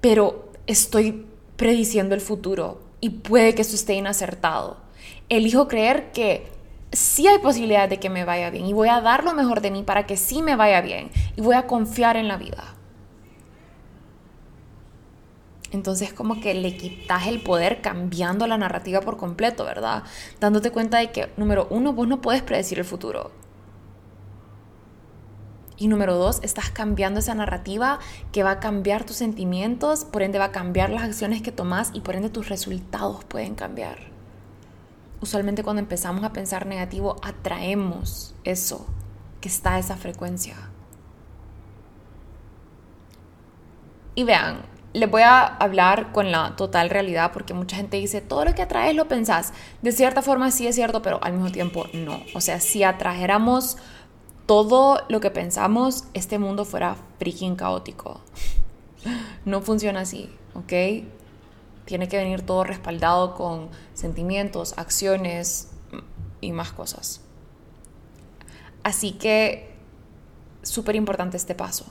pero 0.00 0.52
estoy 0.66 1.26
prediciendo 1.56 2.14
el 2.14 2.20
futuro 2.20 2.80
y 3.00 3.10
puede 3.10 3.54
que 3.54 3.62
eso 3.62 3.74
esté 3.74 3.94
inacertado. 3.94 4.76
Elijo 5.28 5.68
creer 5.68 6.12
que 6.12 6.46
sí 6.92 7.26
hay 7.26 7.38
posibilidad 7.38 7.88
de 7.88 7.98
que 7.98 8.10
me 8.10 8.24
vaya 8.24 8.50
bien 8.50 8.66
y 8.66 8.72
voy 8.72 8.88
a 8.88 9.00
dar 9.00 9.24
lo 9.24 9.34
mejor 9.34 9.60
de 9.60 9.70
mí 9.70 9.82
para 9.82 10.06
que 10.06 10.16
sí 10.16 10.42
me 10.42 10.56
vaya 10.56 10.80
bien 10.80 11.10
y 11.36 11.40
voy 11.40 11.54
a 11.54 11.66
confiar 11.66 12.16
en 12.16 12.28
la 12.28 12.36
vida. 12.36 12.74
Entonces 15.70 16.12
como 16.12 16.40
que 16.40 16.54
le 16.54 16.76
quitas 16.76 17.26
el 17.26 17.42
poder 17.42 17.80
cambiando 17.80 18.46
la 18.46 18.58
narrativa 18.58 19.00
por 19.00 19.16
completo, 19.16 19.64
¿verdad? 19.64 20.02
Dándote 20.40 20.72
cuenta 20.72 20.98
de 20.98 21.12
que, 21.12 21.32
número 21.36 21.68
uno, 21.70 21.92
vos 21.92 22.08
no 22.08 22.20
puedes 22.20 22.42
predecir 22.42 22.78
el 22.78 22.84
futuro. 22.84 23.30
Y 25.76 25.88
número 25.88 26.16
dos, 26.16 26.40
estás 26.42 26.70
cambiando 26.70 27.20
esa 27.20 27.34
narrativa 27.34 28.00
que 28.32 28.42
va 28.42 28.50
a 28.50 28.60
cambiar 28.60 29.04
tus 29.04 29.16
sentimientos, 29.16 30.04
por 30.04 30.22
ende 30.22 30.38
va 30.38 30.46
a 30.46 30.52
cambiar 30.52 30.90
las 30.90 31.04
acciones 31.04 31.40
que 31.40 31.52
tomas 31.52 31.90
y 31.94 32.00
por 32.00 32.16
ende 32.16 32.28
tus 32.28 32.50
resultados 32.50 33.24
pueden 33.24 33.54
cambiar. 33.54 34.10
Usualmente 35.22 35.62
cuando 35.62 35.80
empezamos 35.80 36.24
a 36.24 36.32
pensar 36.32 36.66
negativo, 36.66 37.16
atraemos 37.22 38.34
eso, 38.44 38.86
que 39.40 39.48
está 39.48 39.74
a 39.74 39.78
esa 39.78 39.96
frecuencia. 39.96 40.56
Y 44.14 44.24
vean, 44.24 44.62
les 44.92 45.10
voy 45.10 45.22
a 45.22 45.44
hablar 45.44 46.12
con 46.12 46.32
la 46.32 46.56
total 46.56 46.90
realidad 46.90 47.30
porque 47.32 47.54
mucha 47.54 47.76
gente 47.76 47.96
dice, 47.96 48.20
todo 48.20 48.44
lo 48.44 48.54
que 48.54 48.62
atraes 48.62 48.96
lo 48.96 49.06
pensás. 49.06 49.52
De 49.82 49.92
cierta 49.92 50.22
forma 50.22 50.50
sí 50.50 50.66
es 50.66 50.74
cierto, 50.74 51.02
pero 51.02 51.22
al 51.22 51.34
mismo 51.34 51.52
tiempo 51.52 51.86
no. 51.92 52.22
O 52.34 52.40
sea, 52.40 52.60
si 52.60 52.82
atrajéramos 52.82 53.76
todo 54.46 55.02
lo 55.08 55.20
que 55.20 55.30
pensamos, 55.30 56.04
este 56.12 56.38
mundo 56.38 56.64
fuera 56.64 56.96
freaking 57.18 57.54
caótico. 57.54 58.20
No 59.44 59.62
funciona 59.62 60.00
así, 60.00 60.28
¿ok? 60.54 61.04
Tiene 61.84 62.08
que 62.08 62.16
venir 62.18 62.42
todo 62.42 62.64
respaldado 62.64 63.34
con 63.34 63.68
sentimientos, 63.94 64.74
acciones 64.76 65.70
y 66.40 66.52
más 66.52 66.72
cosas. 66.72 67.22
Así 68.82 69.12
que, 69.12 69.72
súper 70.62 70.96
importante 70.96 71.36
este 71.36 71.54
paso. 71.54 71.86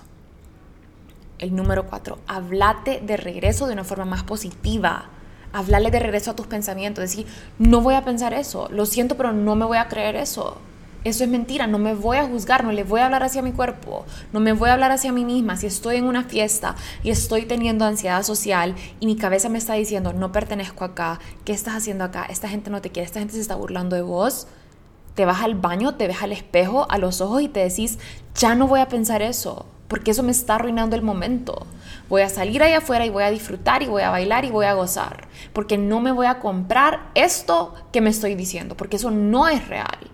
El 1.39 1.55
número 1.55 1.87
cuatro, 1.87 2.19
hablate 2.27 2.99
de 2.99 3.15
regreso 3.15 3.65
de 3.65 3.71
una 3.71 3.85
forma 3.85 4.03
más 4.03 4.23
positiva. 4.23 5.05
Hablale 5.53 5.89
de 5.89 5.99
regreso 5.99 6.31
a 6.31 6.35
tus 6.35 6.47
pensamientos. 6.47 7.01
Decir, 7.01 7.25
no 7.57 7.79
voy 7.79 7.95
a 7.95 8.03
pensar 8.03 8.33
eso. 8.33 8.67
Lo 8.71 8.85
siento, 8.85 9.15
pero 9.15 9.31
no 9.31 9.55
me 9.55 9.63
voy 9.63 9.77
a 9.77 9.87
creer 9.87 10.17
eso. 10.17 10.57
Eso 11.05 11.23
es 11.23 11.29
mentira, 11.29 11.65
no 11.65 11.79
me 11.79 11.93
voy 11.93 12.17
a 12.17 12.27
juzgar, 12.27 12.65
no 12.65 12.73
le 12.73 12.83
voy 12.83 12.99
a 12.99 13.05
hablar 13.05 13.23
hacia 13.23 13.41
mi 13.41 13.53
cuerpo, 13.53 14.05
no 14.33 14.41
me 14.41 14.51
voy 14.51 14.67
a 14.67 14.73
hablar 14.73 14.91
hacia 14.91 15.13
mí 15.13 15.23
misma. 15.23 15.55
Si 15.55 15.65
estoy 15.65 15.95
en 15.95 16.03
una 16.03 16.25
fiesta 16.25 16.75
y 17.03 17.09
estoy 17.09 17.45
teniendo 17.45 17.85
ansiedad 17.85 18.21
social 18.23 18.75
y 18.99 19.05
mi 19.05 19.15
cabeza 19.15 19.47
me 19.47 19.59
está 19.59 19.75
diciendo, 19.75 20.11
no 20.11 20.33
pertenezco 20.33 20.83
acá, 20.83 21.21
¿qué 21.45 21.53
estás 21.53 21.75
haciendo 21.75 22.03
acá? 22.03 22.25
Esta 22.25 22.49
gente 22.49 22.69
no 22.69 22.81
te 22.81 22.89
quiere, 22.89 23.05
esta 23.05 23.19
gente 23.19 23.35
se 23.35 23.39
está 23.39 23.55
burlando 23.55 23.95
de 23.95 24.01
vos. 24.01 24.47
Te 25.15 25.23
vas 25.23 25.41
al 25.41 25.55
baño, 25.55 25.95
te 25.95 26.05
ves 26.05 26.21
al 26.21 26.33
espejo, 26.33 26.85
a 26.89 26.97
los 26.97 27.21
ojos 27.21 27.43
y 27.43 27.47
te 27.47 27.61
decís, 27.61 27.97
ya 28.35 28.55
no 28.55 28.67
voy 28.67 28.81
a 28.81 28.89
pensar 28.89 29.21
eso 29.21 29.67
porque 29.89 30.11
eso 30.11 30.23
me 30.23 30.31
está 30.31 30.55
arruinando 30.55 30.95
el 30.95 31.01
momento. 31.01 31.67
Voy 32.07 32.21
a 32.21 32.29
salir 32.29 32.63
allá 32.63 32.77
afuera 32.77 33.05
y 33.05 33.09
voy 33.09 33.23
a 33.23 33.31
disfrutar 33.31 33.83
y 33.83 33.87
voy 33.87 34.03
a 34.03 34.11
bailar 34.11 34.45
y 34.45 34.51
voy 34.51 34.67
a 34.67 34.73
gozar, 34.73 35.27
porque 35.51 35.77
no 35.77 35.99
me 35.99 36.13
voy 36.13 36.27
a 36.27 36.39
comprar 36.39 37.09
esto 37.15 37.73
que 37.91 37.99
me 37.99 38.11
estoy 38.11 38.35
diciendo, 38.35 38.77
porque 38.77 38.95
eso 38.95 39.11
no 39.11 39.49
es 39.49 39.67
real. 39.67 40.11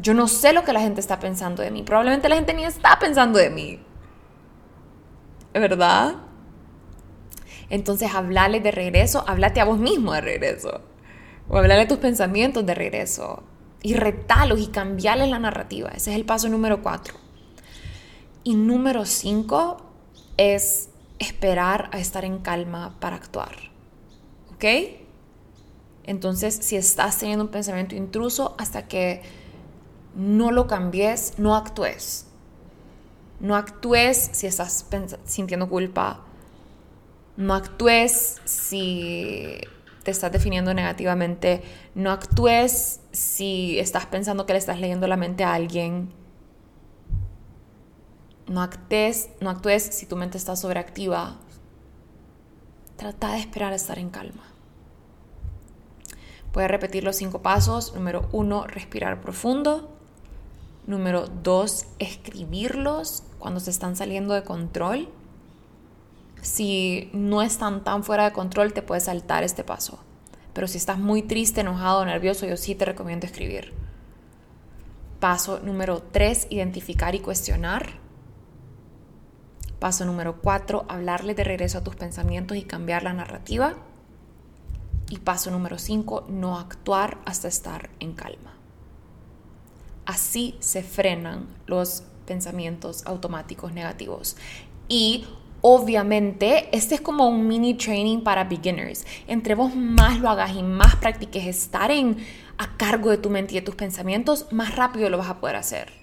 Yo 0.00 0.14
no 0.14 0.28
sé 0.28 0.52
lo 0.52 0.64
que 0.64 0.72
la 0.72 0.80
gente 0.80 1.00
está 1.00 1.18
pensando 1.18 1.62
de 1.62 1.72
mí, 1.72 1.82
probablemente 1.82 2.28
la 2.28 2.36
gente 2.36 2.54
ni 2.54 2.64
está 2.64 2.98
pensando 2.98 3.38
de 3.38 3.50
mí. 3.50 3.80
¿Verdad? 5.52 6.14
Entonces, 7.68 8.14
hablarle 8.14 8.60
de 8.60 8.70
regreso, 8.70 9.24
háblate 9.26 9.60
a 9.60 9.64
vos 9.64 9.78
mismo 9.78 10.12
de 10.12 10.20
regreso. 10.20 10.82
O 11.48 11.58
hablarle 11.58 11.86
tus 11.86 11.98
pensamientos 11.98 12.64
de 12.64 12.74
regreso. 12.74 13.42
Y 13.82 13.94
retalos 13.94 14.60
y 14.60 14.68
cambiarles 14.68 15.28
la 15.28 15.38
narrativa. 15.38 15.90
Ese 15.90 16.10
es 16.10 16.16
el 16.16 16.24
paso 16.24 16.48
número 16.48 16.82
cuatro. 16.82 17.14
Y 18.44 18.54
número 18.54 19.04
cinco 19.04 19.78
es 20.36 20.90
esperar 21.18 21.90
a 21.92 21.98
estar 21.98 22.24
en 22.24 22.38
calma 22.38 22.96
para 23.00 23.16
actuar. 23.16 23.56
¿Ok? 24.54 24.64
Entonces, 26.04 26.54
si 26.54 26.76
estás 26.76 27.18
teniendo 27.18 27.44
un 27.44 27.50
pensamiento 27.50 27.94
intruso, 27.94 28.54
hasta 28.58 28.88
que 28.88 29.22
no 30.14 30.50
lo 30.50 30.66
cambies, 30.66 31.34
no 31.38 31.54
actúes. 31.54 32.26
No 33.40 33.56
actúes 33.56 34.30
si 34.32 34.46
estás 34.46 34.86
sintiendo 35.24 35.68
culpa. 35.68 36.24
No 37.36 37.54
actúes 37.54 38.40
si 38.44 39.60
te 40.02 40.10
estás 40.10 40.32
definiendo 40.32 40.74
negativamente. 40.74 41.62
No 41.94 42.10
actúes 42.10 43.00
si 43.12 43.78
estás 43.78 44.06
pensando 44.06 44.46
que 44.46 44.54
le 44.54 44.58
estás 44.58 44.80
leyendo 44.80 45.06
la 45.06 45.16
mente 45.16 45.44
a 45.44 45.54
alguien. 45.54 46.12
No 48.48 48.62
actúes, 48.62 49.28
no 49.40 49.50
actúes 49.50 49.82
si 49.82 50.06
tu 50.06 50.16
mente 50.16 50.38
está 50.38 50.56
sobreactiva. 50.56 51.36
Trata 52.96 53.32
de 53.32 53.38
esperar 53.38 53.72
a 53.72 53.76
estar 53.76 53.98
en 53.98 54.10
calma. 54.10 54.48
A 56.64 56.66
repetir 56.66 57.04
los 57.04 57.16
cinco 57.16 57.40
pasos. 57.40 57.94
Número 57.94 58.28
uno, 58.32 58.66
respirar 58.66 59.20
profundo. 59.20 59.96
Número 60.86 61.28
dos, 61.28 61.86
escribirlos 61.98 63.22
cuando 63.38 63.60
se 63.60 63.70
están 63.70 63.94
saliendo 63.94 64.34
de 64.34 64.42
control. 64.42 65.08
Si 66.42 67.10
no 67.12 67.42
están 67.42 67.84
tan 67.84 68.02
fuera 68.02 68.24
de 68.24 68.32
control, 68.32 68.72
te 68.72 68.82
puedes 68.82 69.04
saltar 69.04 69.44
este 69.44 69.62
paso. 69.62 70.00
Pero 70.52 70.66
si 70.66 70.78
estás 70.78 70.98
muy 70.98 71.22
triste, 71.22 71.60
enojado, 71.60 72.04
nervioso, 72.04 72.46
yo 72.46 72.56
sí 72.56 72.74
te 72.74 72.86
recomiendo 72.86 73.26
escribir. 73.26 73.72
Paso 75.20 75.60
número 75.60 76.02
tres, 76.02 76.46
identificar 76.50 77.14
y 77.14 77.20
cuestionar. 77.20 78.07
Paso 79.78 80.04
número 80.04 80.40
cuatro, 80.40 80.84
hablarle 80.88 81.34
de 81.34 81.44
regreso 81.44 81.78
a 81.78 81.84
tus 81.84 81.94
pensamientos 81.94 82.56
y 82.56 82.62
cambiar 82.62 83.02
la 83.02 83.12
narrativa. 83.12 83.74
Y 85.10 85.18
paso 85.18 85.50
número 85.50 85.78
cinco, 85.78 86.26
no 86.28 86.58
actuar 86.58 87.18
hasta 87.24 87.48
estar 87.48 87.90
en 88.00 88.12
calma. 88.12 88.54
Así 90.04 90.56
se 90.60 90.82
frenan 90.82 91.46
los 91.66 92.02
pensamientos 92.26 93.06
automáticos 93.06 93.72
negativos. 93.72 94.36
Y 94.88 95.26
Obviamente, 95.60 96.68
este 96.70 96.94
es 96.94 97.00
como 97.00 97.28
un 97.28 97.48
mini 97.48 97.74
training 97.74 98.20
para 98.20 98.44
beginners. 98.44 99.04
Entre 99.26 99.56
vos 99.56 99.74
más 99.74 100.20
lo 100.20 100.28
hagas 100.28 100.54
y 100.54 100.62
más 100.62 100.94
practiques 100.96 101.46
estar 101.46 101.90
en 101.90 102.16
a 102.58 102.76
cargo 102.76 103.10
de 103.10 103.18
tu 103.18 103.28
mente 103.28 103.54
y 103.54 103.56
de 103.56 103.62
tus 103.62 103.74
pensamientos, 103.74 104.46
más 104.52 104.76
rápido 104.76 105.10
lo 105.10 105.18
vas 105.18 105.30
a 105.30 105.40
poder 105.40 105.56
hacer. 105.56 105.97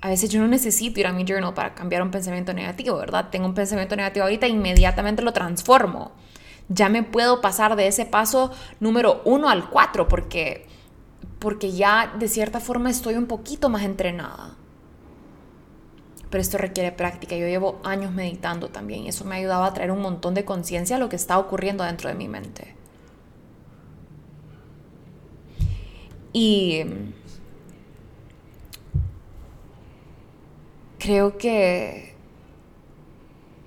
A 0.00 0.08
veces 0.08 0.30
yo 0.30 0.40
no 0.40 0.48
necesito 0.48 1.00
ir 1.00 1.06
a 1.06 1.12
mi 1.12 1.24
journal 1.24 1.54
para 1.54 1.74
cambiar 1.74 2.02
un 2.02 2.10
pensamiento 2.10 2.52
negativo, 2.52 2.96
¿verdad? 2.96 3.28
Tengo 3.30 3.46
un 3.46 3.54
pensamiento 3.54 3.96
negativo 3.96 4.24
ahorita, 4.24 4.46
inmediatamente 4.46 5.22
lo 5.22 5.32
transformo. 5.32 6.12
Ya 6.68 6.88
me 6.88 7.02
puedo 7.02 7.40
pasar 7.40 7.76
de 7.76 7.86
ese 7.86 8.06
paso 8.06 8.52
número 8.80 9.22
uno 9.24 9.48
al 9.48 9.70
cuatro 9.70 10.08
porque, 10.08 10.66
porque 11.38 11.72
ya 11.72 12.12
de 12.18 12.28
cierta 12.28 12.60
forma 12.60 12.90
estoy 12.90 13.14
un 13.14 13.26
poquito 13.26 13.68
más 13.68 13.82
entrenada 13.82 14.56
pero 16.30 16.42
esto 16.42 16.58
requiere 16.58 16.92
práctica. 16.92 17.36
Yo 17.36 17.46
llevo 17.46 17.80
años 17.84 18.12
meditando 18.12 18.68
también 18.68 19.04
y 19.04 19.08
eso 19.08 19.24
me 19.24 19.36
ha 19.36 19.38
ayudado 19.38 19.64
a 19.64 19.72
traer 19.72 19.90
un 19.90 20.02
montón 20.02 20.34
de 20.34 20.44
conciencia 20.44 20.96
a 20.96 20.98
lo 20.98 21.08
que 21.08 21.16
está 21.16 21.38
ocurriendo 21.38 21.84
dentro 21.84 22.08
de 22.08 22.14
mi 22.14 22.28
mente. 22.28 22.74
Y 26.32 26.82
creo 30.98 31.38
que 31.38 32.14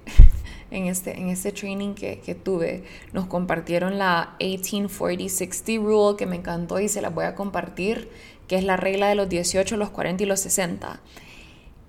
en 0.72 0.86
este, 0.86 1.18
en 1.20 1.30
este 1.30 1.52
training 1.52 1.94
que, 1.94 2.20
que, 2.20 2.36
tuve 2.36 2.84
nos 3.14 3.28
compartieron 3.28 3.98
la 3.98 4.36
1840-60 4.40 5.82
rule 5.84 6.18
que 6.18 6.26
me 6.26 6.38
encantó 6.38 6.80
y 6.80 6.88
se 6.88 7.02
la 7.02 7.10
voy 7.10 7.26
a 7.26 7.36
compartir, 7.36 8.10
que 8.48 8.58
es 8.58 8.64
la 8.64 8.78
regla 8.78 9.08
de 9.08 9.16
los 9.16 9.30
18, 9.30 9.78
los 9.78 9.90
40 9.90 10.24
y 10.24 10.26
los 10.26 10.40
60. 10.40 11.00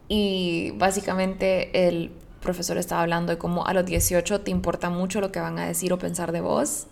Y 0.09 0.72
básicamente 0.76 1.88
el 1.88 2.11
profesor 2.40 2.79
estaba 2.79 3.03
hablando 3.03 3.33
de 3.33 3.38
cómo 3.38 3.66
a 3.66 3.74
los 3.74 3.85
18 3.85 4.40
te 4.40 4.50
importa 4.50 4.90
mucho 4.90 5.20
lo 5.20 5.31
que 5.31 5.40
van 5.40 5.59
a 5.59 5.66
decir 5.66 5.92
o 5.92 5.98
pensar 5.98 6.33
de 6.33 6.40
vos, 6.40 6.87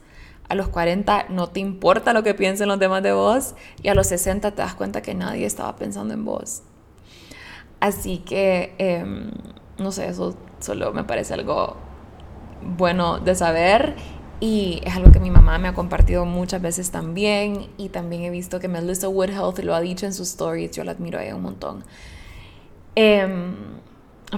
a 0.49 0.55
los 0.55 0.69
40 0.69 1.27
no 1.29 1.49
te 1.49 1.61
importa 1.61 2.13
lo 2.13 2.23
que 2.23 2.35
piensen 2.35 2.69
los 2.69 2.79
demás 2.79 3.03
de 3.03 3.13
vos 3.13 3.55
y 3.83 3.89
a 3.89 3.95
los 3.95 4.07
60 4.07 4.51
te 4.53 4.63
das 4.63 4.75
cuenta 4.75 5.03
que 5.03 5.15
nadie 5.15 5.47
estaba 5.47 5.77
pensando 5.77 6.15
en 6.15 6.25
vos. 6.25 6.63
Así 7.81 8.19
que, 8.19 8.75
em, 8.79 9.31
no 9.79 9.93
sé, 9.93 10.09
eso 10.09 10.37
solo 10.61 10.93
me 10.93 11.05
parece 11.05 11.35
algo 11.35 11.77
bueno 12.77 13.21
de 13.21 13.35
saber 13.35 13.95
y 14.41 14.81
es 14.85 14.97
algo 14.97 15.13
que 15.13 15.21
mi 15.21 15.31
mamá 15.31 15.59
me 15.59 15.69
ha 15.69 15.75
compartido 15.75 16.25
muchas 16.25 16.61
veces 16.61 16.91
también 16.91 17.69
y 17.77 17.89
también 17.89 18.23
he 18.23 18.31
visto 18.31 18.61
que 18.61 18.69
Melissa 18.69 19.09
Woodhealth 19.09 19.61
lo 19.61 19.75
ha 19.75 19.81
dicho 19.81 20.07
en 20.07 20.13
sus 20.13 20.29
stories, 20.29 20.73
yo 20.73 20.85
la 20.85 20.93
admiro 20.93 21.19
a 21.19 21.25
ella 21.25 21.37
un 21.37 21.43
montón. 21.43 21.85
Eh, 22.97 23.27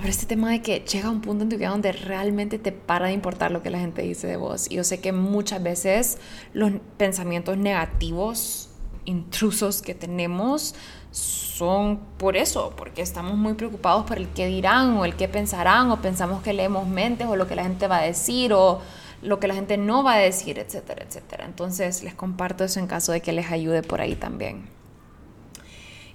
este 0.05 0.27
tema 0.27 0.51
de 0.51 0.63
que 0.63 0.81
llega 0.81 1.11
un 1.11 1.21
punto 1.21 1.45
en 1.45 1.51
tu 1.51 1.57
vida 1.57 1.71
donde 1.71 1.93
realmente 1.93 2.59
te 2.59 2.73
para 2.73 3.07
de 3.07 3.13
importar 3.13 3.51
lo 3.51 3.63
que 3.63 3.71
la 3.71 3.79
gente 3.79 4.03
dice 4.03 4.27
de 4.27 4.37
vos. 4.37 4.71
Y 4.71 4.77
yo 4.77 4.85
sé 4.85 5.01
que 5.01 5.13
muchas 5.13 5.63
veces 5.63 6.19
los 6.53 6.73
pensamientos 6.97 7.57
negativos, 7.57 8.71
intrusos 9.05 9.83
que 9.83 9.95
tenemos, 9.95 10.75
son 11.11 11.99
por 12.17 12.37
eso, 12.37 12.73
porque 12.77 13.03
estamos 13.03 13.37
muy 13.37 13.55
preocupados 13.55 14.07
por 14.07 14.17
el 14.19 14.29
qué 14.29 14.47
dirán 14.47 14.97
o 14.97 15.05
el 15.05 15.17
qué 15.17 15.29
pensarán, 15.29 15.91
o 15.91 16.01
pensamos 16.01 16.43
que 16.43 16.53
leemos 16.53 16.87
mentes 16.87 17.27
o 17.27 17.37
lo 17.37 17.47
que 17.47 17.57
la 17.57 17.65
gente 17.65 17.87
va 17.87 17.99
a 17.99 18.03
decir 18.03 18.53
o 18.53 18.81
lo 19.23 19.39
que 19.39 19.49
la 19.49 19.55
gente 19.55 19.77
no 19.77 20.03
va 20.03 20.15
a 20.15 20.19
decir, 20.19 20.59
etcétera, 20.59 21.05
etcétera. 21.07 21.45
Entonces 21.45 22.03
les 22.03 22.15
comparto 22.15 22.65
eso 22.65 22.81
en 22.81 22.87
caso 22.87 23.13
de 23.13 23.21
que 23.21 23.33
les 23.33 23.51
ayude 23.51 23.83
por 23.83 24.01
ahí 24.01 24.15
también. 24.15 24.69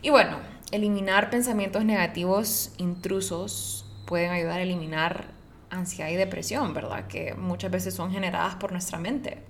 Y 0.01 0.09
bueno, 0.09 0.37
eliminar 0.71 1.29
pensamientos 1.29 1.85
negativos 1.85 2.71
intrusos 2.77 3.85
pueden 4.05 4.31
ayudar 4.31 4.59
a 4.59 4.63
eliminar 4.63 5.35
ansiedad 5.69 6.09
y 6.09 6.15
depresión, 6.15 6.73
¿verdad? 6.73 7.07
Que 7.07 7.33
muchas 7.35 7.71
veces 7.71 7.93
son 7.93 8.11
generadas 8.11 8.55
por 8.55 8.71
nuestra 8.71 8.99
mente. 8.99 9.43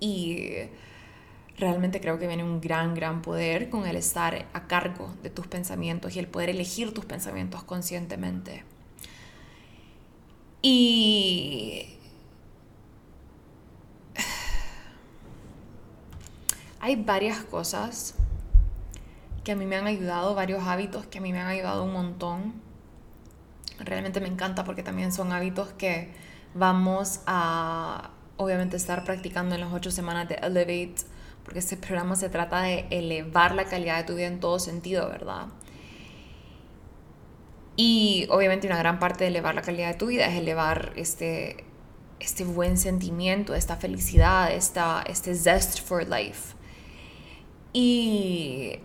Y 0.00 0.48
realmente 1.58 2.00
creo 2.00 2.18
que 2.18 2.26
viene 2.26 2.44
un 2.44 2.60
gran, 2.60 2.94
gran 2.94 3.22
poder 3.22 3.70
con 3.70 3.86
el 3.86 3.96
estar 3.96 4.46
a 4.52 4.66
cargo 4.66 5.14
de 5.22 5.30
tus 5.30 5.46
pensamientos 5.46 6.16
y 6.16 6.18
el 6.18 6.26
poder 6.26 6.50
elegir 6.50 6.92
tus 6.94 7.04
pensamientos 7.04 7.62
conscientemente. 7.62 8.64
Y 10.62 11.98
hay 16.80 16.96
varias 16.96 17.38
cosas 17.44 18.14
que 19.44 19.52
a 19.52 19.56
mí 19.56 19.66
me 19.66 19.76
han 19.76 19.86
ayudado, 19.86 20.34
varios 20.34 20.64
hábitos 20.64 21.06
que 21.06 21.18
a 21.18 21.20
mí 21.20 21.32
me 21.32 21.40
han 21.40 21.48
ayudado 21.48 21.84
un 21.84 21.92
montón. 21.92 22.54
Realmente 23.80 24.20
me 24.20 24.28
encanta 24.28 24.64
porque 24.64 24.82
también 24.82 25.12
son 25.12 25.32
hábitos 25.32 25.72
que 25.72 26.12
vamos 26.54 27.20
a, 27.26 28.10
obviamente, 28.36 28.76
estar 28.76 29.04
practicando 29.04 29.54
en 29.54 29.62
las 29.62 29.72
ocho 29.72 29.90
semanas 29.90 30.28
de 30.28 30.36
Elevate, 30.36 31.02
porque 31.44 31.58
este 31.58 31.76
programa 31.76 32.16
se 32.16 32.28
trata 32.28 32.62
de 32.62 32.86
elevar 32.90 33.54
la 33.54 33.64
calidad 33.64 33.98
de 33.98 34.04
tu 34.04 34.14
vida 34.14 34.26
en 34.26 34.40
todo 34.40 34.58
sentido, 34.58 35.08
¿verdad? 35.08 35.48
Y 37.76 38.26
obviamente 38.30 38.66
una 38.66 38.76
gran 38.78 38.98
parte 38.98 39.24
de 39.24 39.28
elevar 39.28 39.54
la 39.54 39.62
calidad 39.62 39.88
de 39.88 39.94
tu 39.94 40.06
vida 40.06 40.26
es 40.26 40.34
elevar 40.34 40.92
este, 40.96 41.64
este 42.20 42.44
buen 42.44 42.76
sentimiento, 42.76 43.54
esta 43.54 43.76
felicidad, 43.76 44.52
esta, 44.52 45.02
este 45.02 45.34
zest 45.34 45.80
for 45.80 46.06
life. 46.06 46.54
Y 47.72 48.78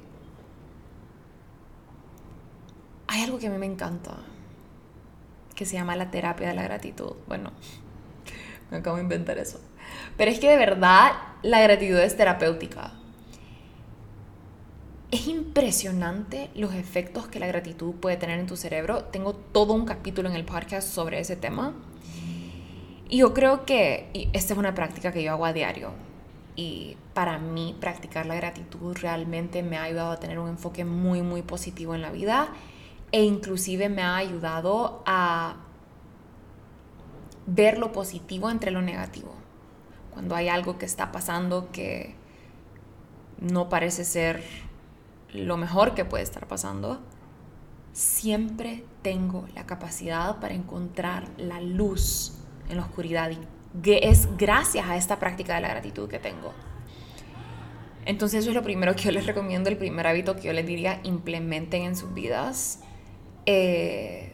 hay 3.08 3.24
algo 3.24 3.38
que 3.38 3.48
a 3.48 3.50
mí 3.50 3.58
me 3.58 3.66
encanta, 3.66 4.18
que 5.54 5.66
se 5.66 5.74
llama 5.74 5.96
la 5.96 6.10
terapia 6.10 6.48
de 6.48 6.54
la 6.54 6.64
gratitud. 6.64 7.16
Bueno, 7.28 7.52
me 8.72 8.78
acabo 8.78 8.96
de 8.96 9.04
inventar 9.04 9.38
eso. 9.38 9.60
Pero 10.16 10.32
es 10.32 10.40
que 10.40 10.50
de 10.50 10.58
verdad 10.58 11.12
la 11.44 11.62
gratitud 11.62 11.98
es 11.98 12.18
terapéutica. 12.18 12.94
Es 15.12 15.28
impresionante 15.28 16.50
los 16.56 16.74
efectos 16.74 17.28
que 17.28 17.40
la 17.40 17.48
gratitud 17.48 17.94
puede 17.96 18.18
tener 18.18 18.40
en 18.40 18.48
tu 18.48 18.58
cerebro. 18.58 19.06
Tengo 19.06 19.34
todo 19.34 19.74
un 19.74 19.86
capítulo 19.86 20.30
en 20.30 20.36
el 20.36 20.44
podcast 20.44 20.90
sobre 20.90 21.20
ese 21.20 21.36
tema. 21.36 21.74
Y 23.10 23.20
yo 23.20 23.34
creo 23.34 23.66
que 23.66 24.10
esta 24.34 24.54
es 24.54 24.60
una 24.60 24.76
práctica 24.76 25.14
que 25.14 25.24
yo 25.24 25.32
hago 25.32 25.46
a 25.46 25.54
diario. 25.54 25.92
Y 26.58 26.98
para 27.14 27.38
mí 27.38 27.76
practicar 27.80 28.26
la 28.26 28.36
gratitud 28.36 28.98
realmente 29.00 29.64
me 29.64 29.78
ha 29.78 29.84
ayudado 29.84 30.12
a 30.12 30.20
tener 30.20 30.40
un 30.40 30.50
enfoque 30.50 30.84
muy, 30.84 31.22
muy 31.22 31.42
positivo 31.42 31.96
en 31.96 32.02
la 32.02 32.12
vida 32.12 32.50
e 33.12 33.24
inclusive 33.24 33.90
me 33.90 34.02
ha 34.02 34.18
ayudado 34.18 35.04
a 35.06 35.56
ver 37.46 37.78
lo 37.78 37.92
positivo 37.94 38.50
entre 38.50 38.72
lo 38.72 38.82
negativo. 38.82 39.34
Cuando 40.18 40.34
hay 40.34 40.50
algo 40.50 40.80
que 40.80 40.88
está 40.88 41.12
pasando 41.12 41.72
que 41.72 42.16
no 43.40 43.70
parece 43.70 44.04
ser 44.04 44.42
lo 45.32 45.58
mejor 45.58 45.94
que 45.94 46.06
puede 46.06 46.24
estar 46.24 46.48
pasando, 46.48 47.00
siempre 47.94 48.84
tengo 49.04 49.48
la 49.54 49.68
capacidad 49.68 50.40
para 50.40 50.56
encontrar 50.56 51.28
la 51.38 51.62
luz 51.62 52.34
en 52.68 52.78
la 52.78 52.82
oscuridad 52.82 53.30
y 53.30 53.38
es 53.92 54.28
gracias 54.38 54.88
a 54.88 54.98
esta 54.98 55.20
práctica 55.20 55.54
de 55.54 55.62
la 55.62 55.68
gratitud 55.68 56.10
que 56.10 56.18
tengo. 56.18 56.52
Entonces 58.06 58.40
eso 58.40 58.50
es 58.50 58.56
lo 58.56 58.64
primero 58.64 58.96
que 58.96 59.04
yo 59.04 59.12
les 59.12 59.28
recomiendo, 59.28 59.70
el 59.70 59.78
primer 59.78 60.08
hábito 60.08 60.36
que 60.36 60.42
yo 60.42 60.54
les 60.54 60.66
diría 60.66 61.00
implementen 61.04 61.84
en 61.84 61.96
sus 61.96 62.12
vidas 62.12 62.80
eh, 63.46 64.32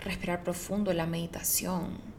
respirar 0.00 0.42
profundo, 0.42 0.92
la 0.92 1.06
meditación. 1.06 2.11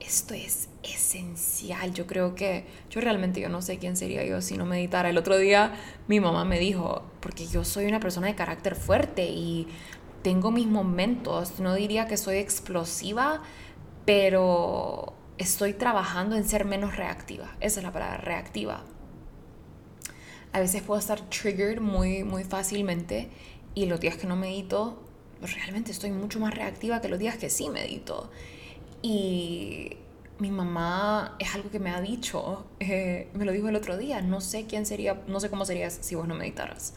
Esto 0.00 0.34
es 0.34 0.68
esencial. 0.82 1.92
Yo 1.92 2.06
creo 2.06 2.34
que 2.34 2.64
yo 2.90 3.00
realmente 3.00 3.40
yo 3.40 3.48
no 3.48 3.62
sé 3.62 3.78
quién 3.78 3.96
sería 3.96 4.24
yo 4.24 4.40
si 4.40 4.56
no 4.56 4.64
meditara. 4.64 5.10
El 5.10 5.18
otro 5.18 5.36
día 5.36 5.74
mi 6.08 6.20
mamá 6.20 6.44
me 6.44 6.58
dijo, 6.58 7.02
porque 7.20 7.46
yo 7.46 7.64
soy 7.64 7.84
una 7.86 8.00
persona 8.00 8.26
de 8.26 8.34
carácter 8.34 8.74
fuerte 8.74 9.26
y 9.26 9.68
tengo 10.22 10.50
mis 10.50 10.66
momentos, 10.66 11.60
no 11.60 11.74
diría 11.74 12.06
que 12.06 12.16
soy 12.16 12.38
explosiva, 12.38 13.42
pero 14.04 15.14
estoy 15.38 15.74
trabajando 15.74 16.36
en 16.36 16.48
ser 16.48 16.64
menos 16.64 16.96
reactiva. 16.96 17.56
Esa 17.60 17.80
es 17.80 17.84
la 17.84 17.92
palabra, 17.92 18.18
reactiva. 18.18 18.84
A 20.52 20.60
veces 20.60 20.82
puedo 20.82 20.98
estar 20.98 21.20
triggered 21.28 21.80
muy, 21.80 22.24
muy 22.24 22.44
fácilmente 22.44 23.30
y 23.74 23.86
los 23.86 24.00
días 24.00 24.16
que 24.16 24.26
no 24.26 24.36
medito, 24.36 25.02
realmente 25.40 25.92
estoy 25.92 26.10
mucho 26.10 26.40
más 26.40 26.54
reactiva 26.54 27.00
que 27.00 27.08
los 27.08 27.18
días 27.18 27.36
que 27.36 27.50
sí 27.50 27.68
medito. 27.68 28.30
Y 29.02 29.96
mi 30.38 30.50
mamá 30.50 31.36
es 31.38 31.54
algo 31.54 31.70
que 31.70 31.78
me 31.78 31.90
ha 31.90 32.00
dicho, 32.00 32.66
eh, 32.80 33.28
me 33.34 33.44
lo 33.44 33.52
dijo 33.52 33.68
el 33.68 33.76
otro 33.76 33.96
día, 33.96 34.20
no 34.22 34.40
sé 34.40 34.66
quién 34.66 34.86
sería, 34.86 35.22
no 35.26 35.40
sé 35.40 35.50
cómo 35.50 35.64
serías 35.64 35.98
si 36.00 36.14
vos 36.14 36.26
no 36.26 36.34
meditaras. 36.34 36.94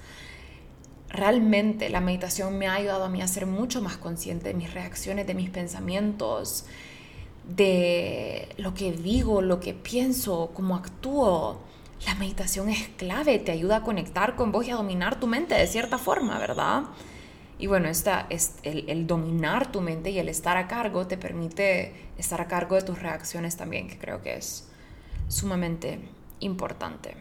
Realmente 1.10 1.89
la 1.89 2.01
meditación 2.01 2.58
me 2.58 2.68
ha 2.68 2.74
ayudado 2.74 3.04
a 3.04 3.10
mí 3.10 3.22
a 3.22 3.28
ser 3.28 3.45
mucho 3.45 3.82
más 3.82 3.97
consciente 3.97 4.49
de 4.49 4.54
mis 4.54 4.74
reacciones, 4.74 5.28
de 5.28 5.36
mis 5.36 5.49
pensamientos, 5.49 6.66
de 7.47 8.49
lo 8.58 8.74
que 8.74 8.91
digo, 8.93 9.41
lo 9.41 9.60
que 9.60 9.74
pienso, 9.74 10.51
cómo 10.54 10.76
actúo 10.76 11.62
la 12.06 12.16
meditación 12.16 12.70
es 12.70 12.89
clave, 12.97 13.39
te 13.39 13.51
ayuda 13.51 13.78
a 13.78 13.84
conectar 13.84 14.36
con 14.36 14.51
vos 14.51 14.68
y 14.68 14.72
a 14.72 14.76
dominar 14.76 15.20
tu 15.20 15.28
mente 15.28 15.56
de 15.56 15.68
cierta 15.68 15.97
forma, 15.97 16.38
¿verdad? 16.38 16.84
Y 17.64 17.68
bueno, 17.68 17.88
esta, 17.88 18.28
es 18.30 18.55
el, 18.64 19.07
dominar 19.07 19.72
tu 19.72 19.80
mente 19.80 20.09
y 20.09 20.20
el 20.20 20.28
estar 20.28 20.57
a 20.57 20.68
cargo 20.68 21.07
te 21.07 21.18
permite 21.18 22.09
estar 22.18 22.41
a 22.41 22.47
cargo 22.49 22.76
de 22.76 22.82
tus 22.82 23.01
reacciones 23.01 23.55
también, 23.55 23.88
que 23.88 23.97
creo 23.97 24.22
que 24.22 24.36
es 24.36 24.68
sumamente 25.30 26.01
importante. 26.41 27.16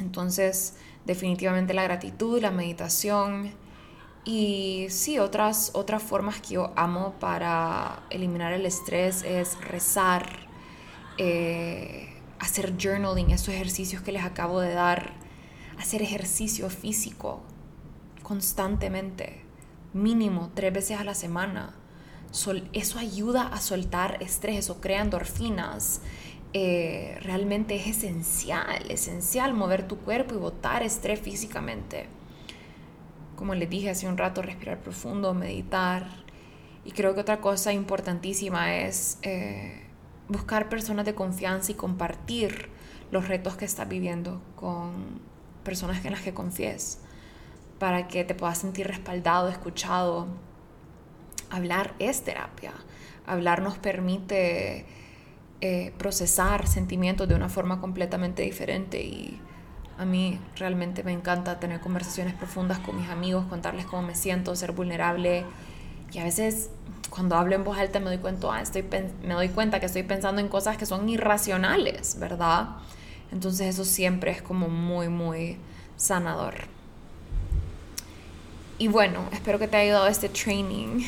Entonces, 0.00 0.76
definitivamente 1.06 1.72
la 1.72 1.84
gratitud, 1.84 2.42
la 2.42 2.50
meditación 2.50 3.54
y 4.26 4.88
sí, 4.90 5.18
otras, 5.18 5.70
otras 5.72 6.02
formas 6.02 6.42
que 6.42 6.56
yo 6.56 6.74
amo 6.76 7.14
para 7.18 8.02
eliminar 8.10 8.52
el 8.52 8.66
estrés 8.66 9.22
es 9.22 9.58
rezar, 9.62 10.28
eh, 11.16 12.20
hacer 12.38 12.74
journaling, 12.78 13.30
esos 13.30 13.48
ejercicios 13.48 14.02
que 14.02 14.12
les 14.12 14.24
acabo 14.24 14.60
de 14.60 14.74
dar, 14.74 15.14
hacer 15.78 16.02
ejercicio 16.02 16.68
físico 16.68 17.40
constantemente, 18.26 19.44
mínimo 19.92 20.50
tres 20.52 20.72
veces 20.72 20.98
a 20.98 21.04
la 21.04 21.14
semana. 21.14 21.76
eso 22.72 22.98
ayuda 22.98 23.46
a 23.46 23.60
soltar 23.60 24.20
estrés, 24.20 24.58
eso 24.58 24.80
crea 24.80 25.02
endorfinas. 25.02 26.00
Eh, 26.52 27.18
realmente 27.22 27.76
es 27.76 27.86
esencial, 27.86 28.90
esencial 28.90 29.54
mover 29.54 29.86
tu 29.86 29.98
cuerpo 29.98 30.34
y 30.34 30.38
botar 30.38 30.82
estrés 30.82 31.20
físicamente. 31.20 32.08
Como 33.36 33.54
les 33.54 33.70
dije 33.70 33.90
hace 33.90 34.08
un 34.08 34.18
rato, 34.18 34.42
respirar 34.42 34.80
profundo, 34.80 35.32
meditar. 35.32 36.08
Y 36.84 36.90
creo 36.90 37.14
que 37.14 37.20
otra 37.20 37.40
cosa 37.40 37.72
importantísima 37.72 38.74
es 38.74 39.18
eh, 39.22 39.84
buscar 40.26 40.68
personas 40.68 41.06
de 41.06 41.14
confianza 41.14 41.70
y 41.70 41.76
compartir 41.76 42.70
los 43.12 43.28
retos 43.28 43.56
que 43.56 43.66
estás 43.66 43.88
viviendo 43.88 44.42
con 44.56 45.20
personas 45.62 46.04
en 46.04 46.10
las 46.10 46.22
que 46.22 46.34
confíes 46.34 47.05
para 47.78 48.08
que 48.08 48.24
te 48.24 48.34
puedas 48.34 48.58
sentir 48.58 48.86
respaldado, 48.86 49.48
escuchado. 49.48 50.26
Hablar 51.50 51.94
es 51.98 52.22
terapia. 52.22 52.72
Hablar 53.26 53.62
nos 53.62 53.78
permite 53.78 54.86
eh, 55.60 55.92
procesar 55.98 56.66
sentimientos 56.66 57.28
de 57.28 57.34
una 57.34 57.48
forma 57.48 57.80
completamente 57.80 58.42
diferente 58.42 59.02
y 59.02 59.40
a 59.98 60.04
mí 60.04 60.38
realmente 60.56 61.02
me 61.02 61.12
encanta 61.12 61.58
tener 61.58 61.80
conversaciones 61.80 62.34
profundas 62.34 62.78
con 62.80 63.00
mis 63.00 63.08
amigos, 63.08 63.46
contarles 63.46 63.86
cómo 63.86 64.02
me 64.02 64.14
siento, 64.14 64.54
ser 64.54 64.72
vulnerable 64.72 65.44
y 66.12 66.18
a 66.18 66.24
veces 66.24 66.70
cuando 67.10 67.36
hablo 67.36 67.54
en 67.54 67.64
voz 67.64 67.78
alta 67.78 68.00
me 68.00 68.06
doy 68.06 68.18
cuenta, 68.18 68.48
ah, 68.52 68.60
estoy, 68.60 68.84
me 69.22 69.34
doy 69.34 69.48
cuenta 69.48 69.80
que 69.80 69.86
estoy 69.86 70.02
pensando 70.02 70.40
en 70.40 70.48
cosas 70.48 70.76
que 70.76 70.86
son 70.86 71.08
irracionales, 71.08 72.18
¿verdad? 72.18 72.76
Entonces 73.32 73.68
eso 73.68 73.84
siempre 73.84 74.30
es 74.30 74.42
como 74.42 74.68
muy, 74.68 75.08
muy 75.08 75.58
sanador. 75.96 76.75
Y 78.78 78.88
bueno, 78.88 79.26
espero 79.32 79.58
que 79.58 79.68
te 79.68 79.78
haya 79.78 79.84
ayudado 79.84 80.06
este 80.06 80.28
training. 80.28 81.02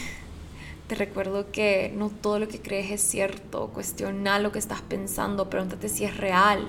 Te 0.86 0.94
recuerdo 0.94 1.52
que 1.52 1.92
no 1.94 2.08
todo 2.08 2.38
lo 2.38 2.48
que 2.48 2.62
crees 2.62 2.90
es 2.90 3.02
cierto. 3.02 3.68
Cuestiona 3.74 4.38
lo 4.38 4.52
que 4.52 4.58
estás 4.58 4.80
pensando. 4.80 5.50
Pregúntate 5.50 5.90
si 5.90 6.04
es 6.04 6.16
real. 6.16 6.66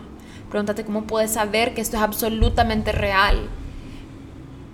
Pregúntate 0.50 0.84
cómo 0.84 1.04
puedes 1.08 1.32
saber 1.32 1.74
que 1.74 1.80
esto 1.80 1.96
es 1.96 2.04
absolutamente 2.04 2.92
real. 2.92 3.48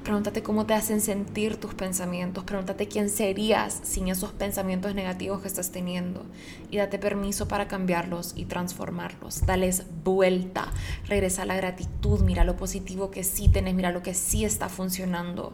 Pregúntate 0.03 0.41
cómo 0.41 0.65
te 0.65 0.73
hacen 0.73 0.99
sentir 0.99 1.57
tus 1.57 1.75
pensamientos. 1.75 2.43
Pregúntate 2.43 2.87
quién 2.87 3.09
serías 3.11 3.79
sin 3.83 4.07
esos 4.07 4.31
pensamientos 4.31 4.95
negativos 4.95 5.41
que 5.43 5.47
estás 5.47 5.69
teniendo. 5.71 6.25
Y 6.71 6.77
date 6.77 6.97
permiso 6.97 7.47
para 7.47 7.67
cambiarlos 7.67 8.33
y 8.35 8.45
transformarlos. 8.45 9.45
Dales 9.45 9.83
vuelta. 10.03 10.71
Regresa 11.07 11.43
a 11.43 11.45
la 11.45 11.55
gratitud. 11.55 12.21
Mira 12.21 12.43
lo 12.43 12.57
positivo 12.57 13.11
que 13.11 13.23
sí 13.23 13.47
tenés. 13.47 13.75
Mira 13.75 13.91
lo 13.91 14.01
que 14.01 14.15
sí 14.15 14.43
está 14.43 14.69
funcionando. 14.69 15.53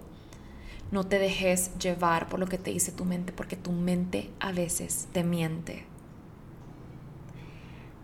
No 0.92 1.06
te 1.06 1.20
dejes 1.20 1.78
llevar 1.78 2.28
por 2.28 2.40
lo 2.40 2.48
que 2.48 2.58
te 2.58 2.72
dice 2.72 2.92
tu 2.92 3.06
mente, 3.06 3.32
porque 3.32 3.56
tu 3.56 3.72
mente 3.72 4.30
a 4.40 4.52
veces 4.52 5.08
te 5.14 5.24
miente. 5.24 5.86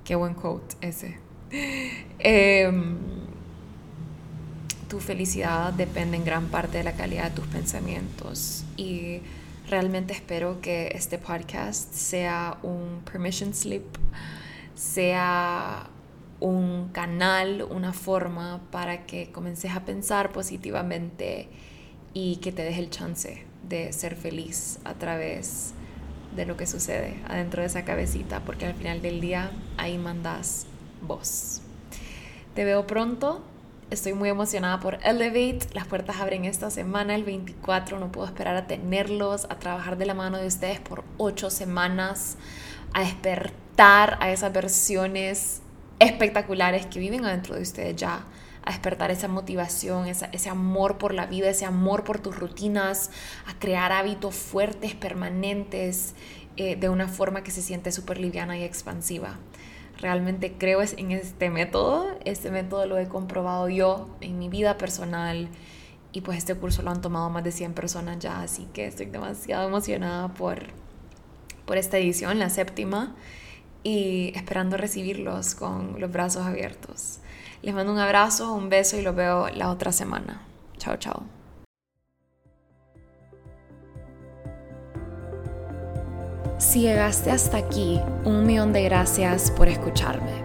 Qué 0.05 0.15
buen 0.15 0.33
quote 0.33 0.75
ese. 0.79 1.19
Em, 2.19 2.97
tu 4.87 4.99
felicidad 4.99 5.73
depende 5.73 6.17
en 6.17 6.23
gran 6.23 6.47
parte 6.47 6.77
de 6.77 6.83
la 6.85 6.93
calidad 6.93 7.25
de 7.25 7.35
tus 7.35 7.47
pensamientos 7.47 8.63
y 8.77 9.21
realmente 9.69 10.13
espero 10.13 10.61
que 10.61 10.91
este 10.93 11.17
podcast 11.17 11.93
sea 11.93 12.57
un 12.63 13.01
permission 13.03 13.53
slip, 13.53 13.85
sea 14.75 15.89
un 16.39 16.89
canal, 16.89 17.67
una 17.69 17.91
forma 17.91 18.61
para 18.71 19.05
que 19.05 19.31
comences 19.31 19.75
a 19.75 19.83
pensar 19.83 20.31
positivamente 20.31 21.49
y 22.19 22.37
que 22.37 22.51
te 22.51 22.63
des 22.63 22.79
el 22.79 22.89
chance 22.89 23.43
de 23.69 23.93
ser 23.93 24.15
feliz 24.15 24.79
a 24.85 24.95
través 24.95 25.73
de 26.35 26.47
lo 26.47 26.57
que 26.57 26.65
sucede 26.65 27.19
adentro 27.27 27.61
de 27.61 27.67
esa 27.67 27.85
cabecita, 27.85 28.39
porque 28.43 28.65
al 28.65 28.73
final 28.73 29.03
del 29.03 29.21
día 29.21 29.51
ahí 29.77 29.99
mandas 29.99 30.65
vos. 31.03 31.61
Te 32.55 32.65
veo 32.65 32.87
pronto. 32.87 33.43
Estoy 33.91 34.13
muy 34.13 34.29
emocionada 34.29 34.79
por 34.79 34.97
Elevate. 35.03 35.67
Las 35.73 35.85
puertas 35.85 36.17
abren 36.17 36.45
esta 36.45 36.71
semana, 36.71 37.13
el 37.13 37.23
24. 37.23 37.99
No 37.99 38.11
puedo 38.11 38.25
esperar 38.25 38.55
a 38.55 38.65
tenerlos, 38.65 39.45
a 39.51 39.59
trabajar 39.59 39.95
de 39.99 40.07
la 40.07 40.15
mano 40.15 40.39
de 40.39 40.47
ustedes 40.47 40.79
por 40.79 41.03
ocho 41.17 41.51
semanas, 41.51 42.35
a 42.95 43.01
despertar 43.01 44.17
a 44.21 44.31
esas 44.31 44.51
versiones 44.51 45.61
espectaculares 45.99 46.87
que 46.87 46.99
viven 46.99 47.25
adentro 47.25 47.53
de 47.53 47.61
ustedes 47.61 47.95
ya 47.95 48.25
a 48.67 48.71
despertar 48.71 49.11
esa 49.11 49.29
motivación, 49.29 50.07
ese 50.07 50.49
amor 50.49 50.97
por 50.97 51.13
la 51.13 51.25
vida, 51.25 51.49
ese 51.49 51.63
amor 51.63 52.03
por 52.03 52.19
tus 52.19 52.37
rutinas, 52.37 53.11
a 53.45 53.57
crear 53.57 53.93
hábitos 53.93 54.35
fuertes, 54.35 54.93
permanentes, 54.93 56.15
eh, 56.57 56.75
de 56.75 56.89
una 56.89 57.07
forma 57.07 57.43
que 57.43 57.51
se 57.51 57.61
siente 57.61 57.93
súper 57.93 58.19
liviana 58.19 58.57
y 58.57 58.63
expansiva. 58.63 59.37
Realmente 59.99 60.55
creo 60.57 60.81
en 60.81 61.11
este 61.11 61.49
método, 61.49 62.07
este 62.25 62.51
método 62.51 62.85
lo 62.87 62.97
he 62.97 63.07
comprobado 63.07 63.69
yo 63.69 64.09
en 64.19 64.37
mi 64.37 64.49
vida 64.49 64.77
personal 64.77 65.47
y 66.11 66.19
pues 66.19 66.37
este 66.37 66.53
curso 66.55 66.81
lo 66.81 66.91
han 66.91 66.99
tomado 66.99 67.29
más 67.29 67.45
de 67.45 67.53
100 67.53 67.73
personas 67.73 68.19
ya, 68.19 68.41
así 68.41 68.67
que 68.73 68.85
estoy 68.85 69.05
demasiado 69.05 69.65
emocionada 69.65 70.33
por, 70.33 70.59
por 71.65 71.77
esta 71.77 71.97
edición, 71.97 72.37
la 72.37 72.49
séptima, 72.49 73.15
y 73.83 74.33
esperando 74.35 74.75
recibirlos 74.75 75.55
con 75.55 76.01
los 76.01 76.11
brazos 76.11 76.45
abiertos. 76.45 77.19
Les 77.61 77.73
mando 77.73 77.91
un 77.91 77.99
abrazo, 77.99 78.53
un 78.53 78.69
beso 78.69 78.97
y 78.97 79.01
los 79.01 79.15
veo 79.15 79.49
la 79.49 79.69
otra 79.69 79.91
semana. 79.91 80.41
Chao, 80.77 80.97
chao. 80.97 81.23
Si 86.57 86.81
llegaste 86.81 87.29
hasta 87.31 87.57
aquí, 87.57 87.99
un 88.25 88.45
millón 88.45 88.73
de 88.73 88.83
gracias 88.83 89.51
por 89.51 89.67
escucharme. 89.67 90.43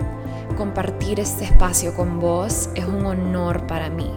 Compartir 0.56 1.20
este 1.20 1.44
espacio 1.44 1.94
con 1.94 2.20
vos 2.20 2.68
es 2.74 2.84
un 2.84 3.06
honor 3.06 3.66
para 3.66 3.88
mí. 3.88 4.10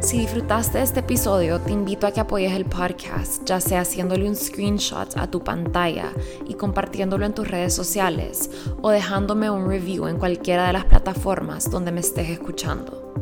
Si 0.00 0.18
disfrutaste 0.18 0.78
de 0.78 0.84
este 0.84 1.00
episodio, 1.00 1.60
te 1.60 1.72
invito 1.72 2.06
a 2.06 2.12
que 2.12 2.20
apoyes 2.20 2.52
el 2.52 2.64
podcast, 2.64 3.44
ya 3.44 3.60
sea 3.60 3.80
haciéndole 3.80 4.28
un 4.28 4.36
screenshot 4.36 5.16
a 5.16 5.28
tu 5.28 5.42
pantalla 5.42 6.12
y 6.46 6.54
compartiéndolo 6.54 7.26
en 7.26 7.34
tus 7.34 7.48
redes 7.48 7.74
sociales 7.74 8.48
o 8.80 8.90
dejándome 8.90 9.50
un 9.50 9.68
review 9.68 10.06
en 10.06 10.16
cualquiera 10.16 10.68
de 10.68 10.72
las 10.72 10.84
plataformas 10.84 11.68
donde 11.68 11.90
me 11.90 11.98
estés 12.00 12.30
escuchando. 12.30 13.12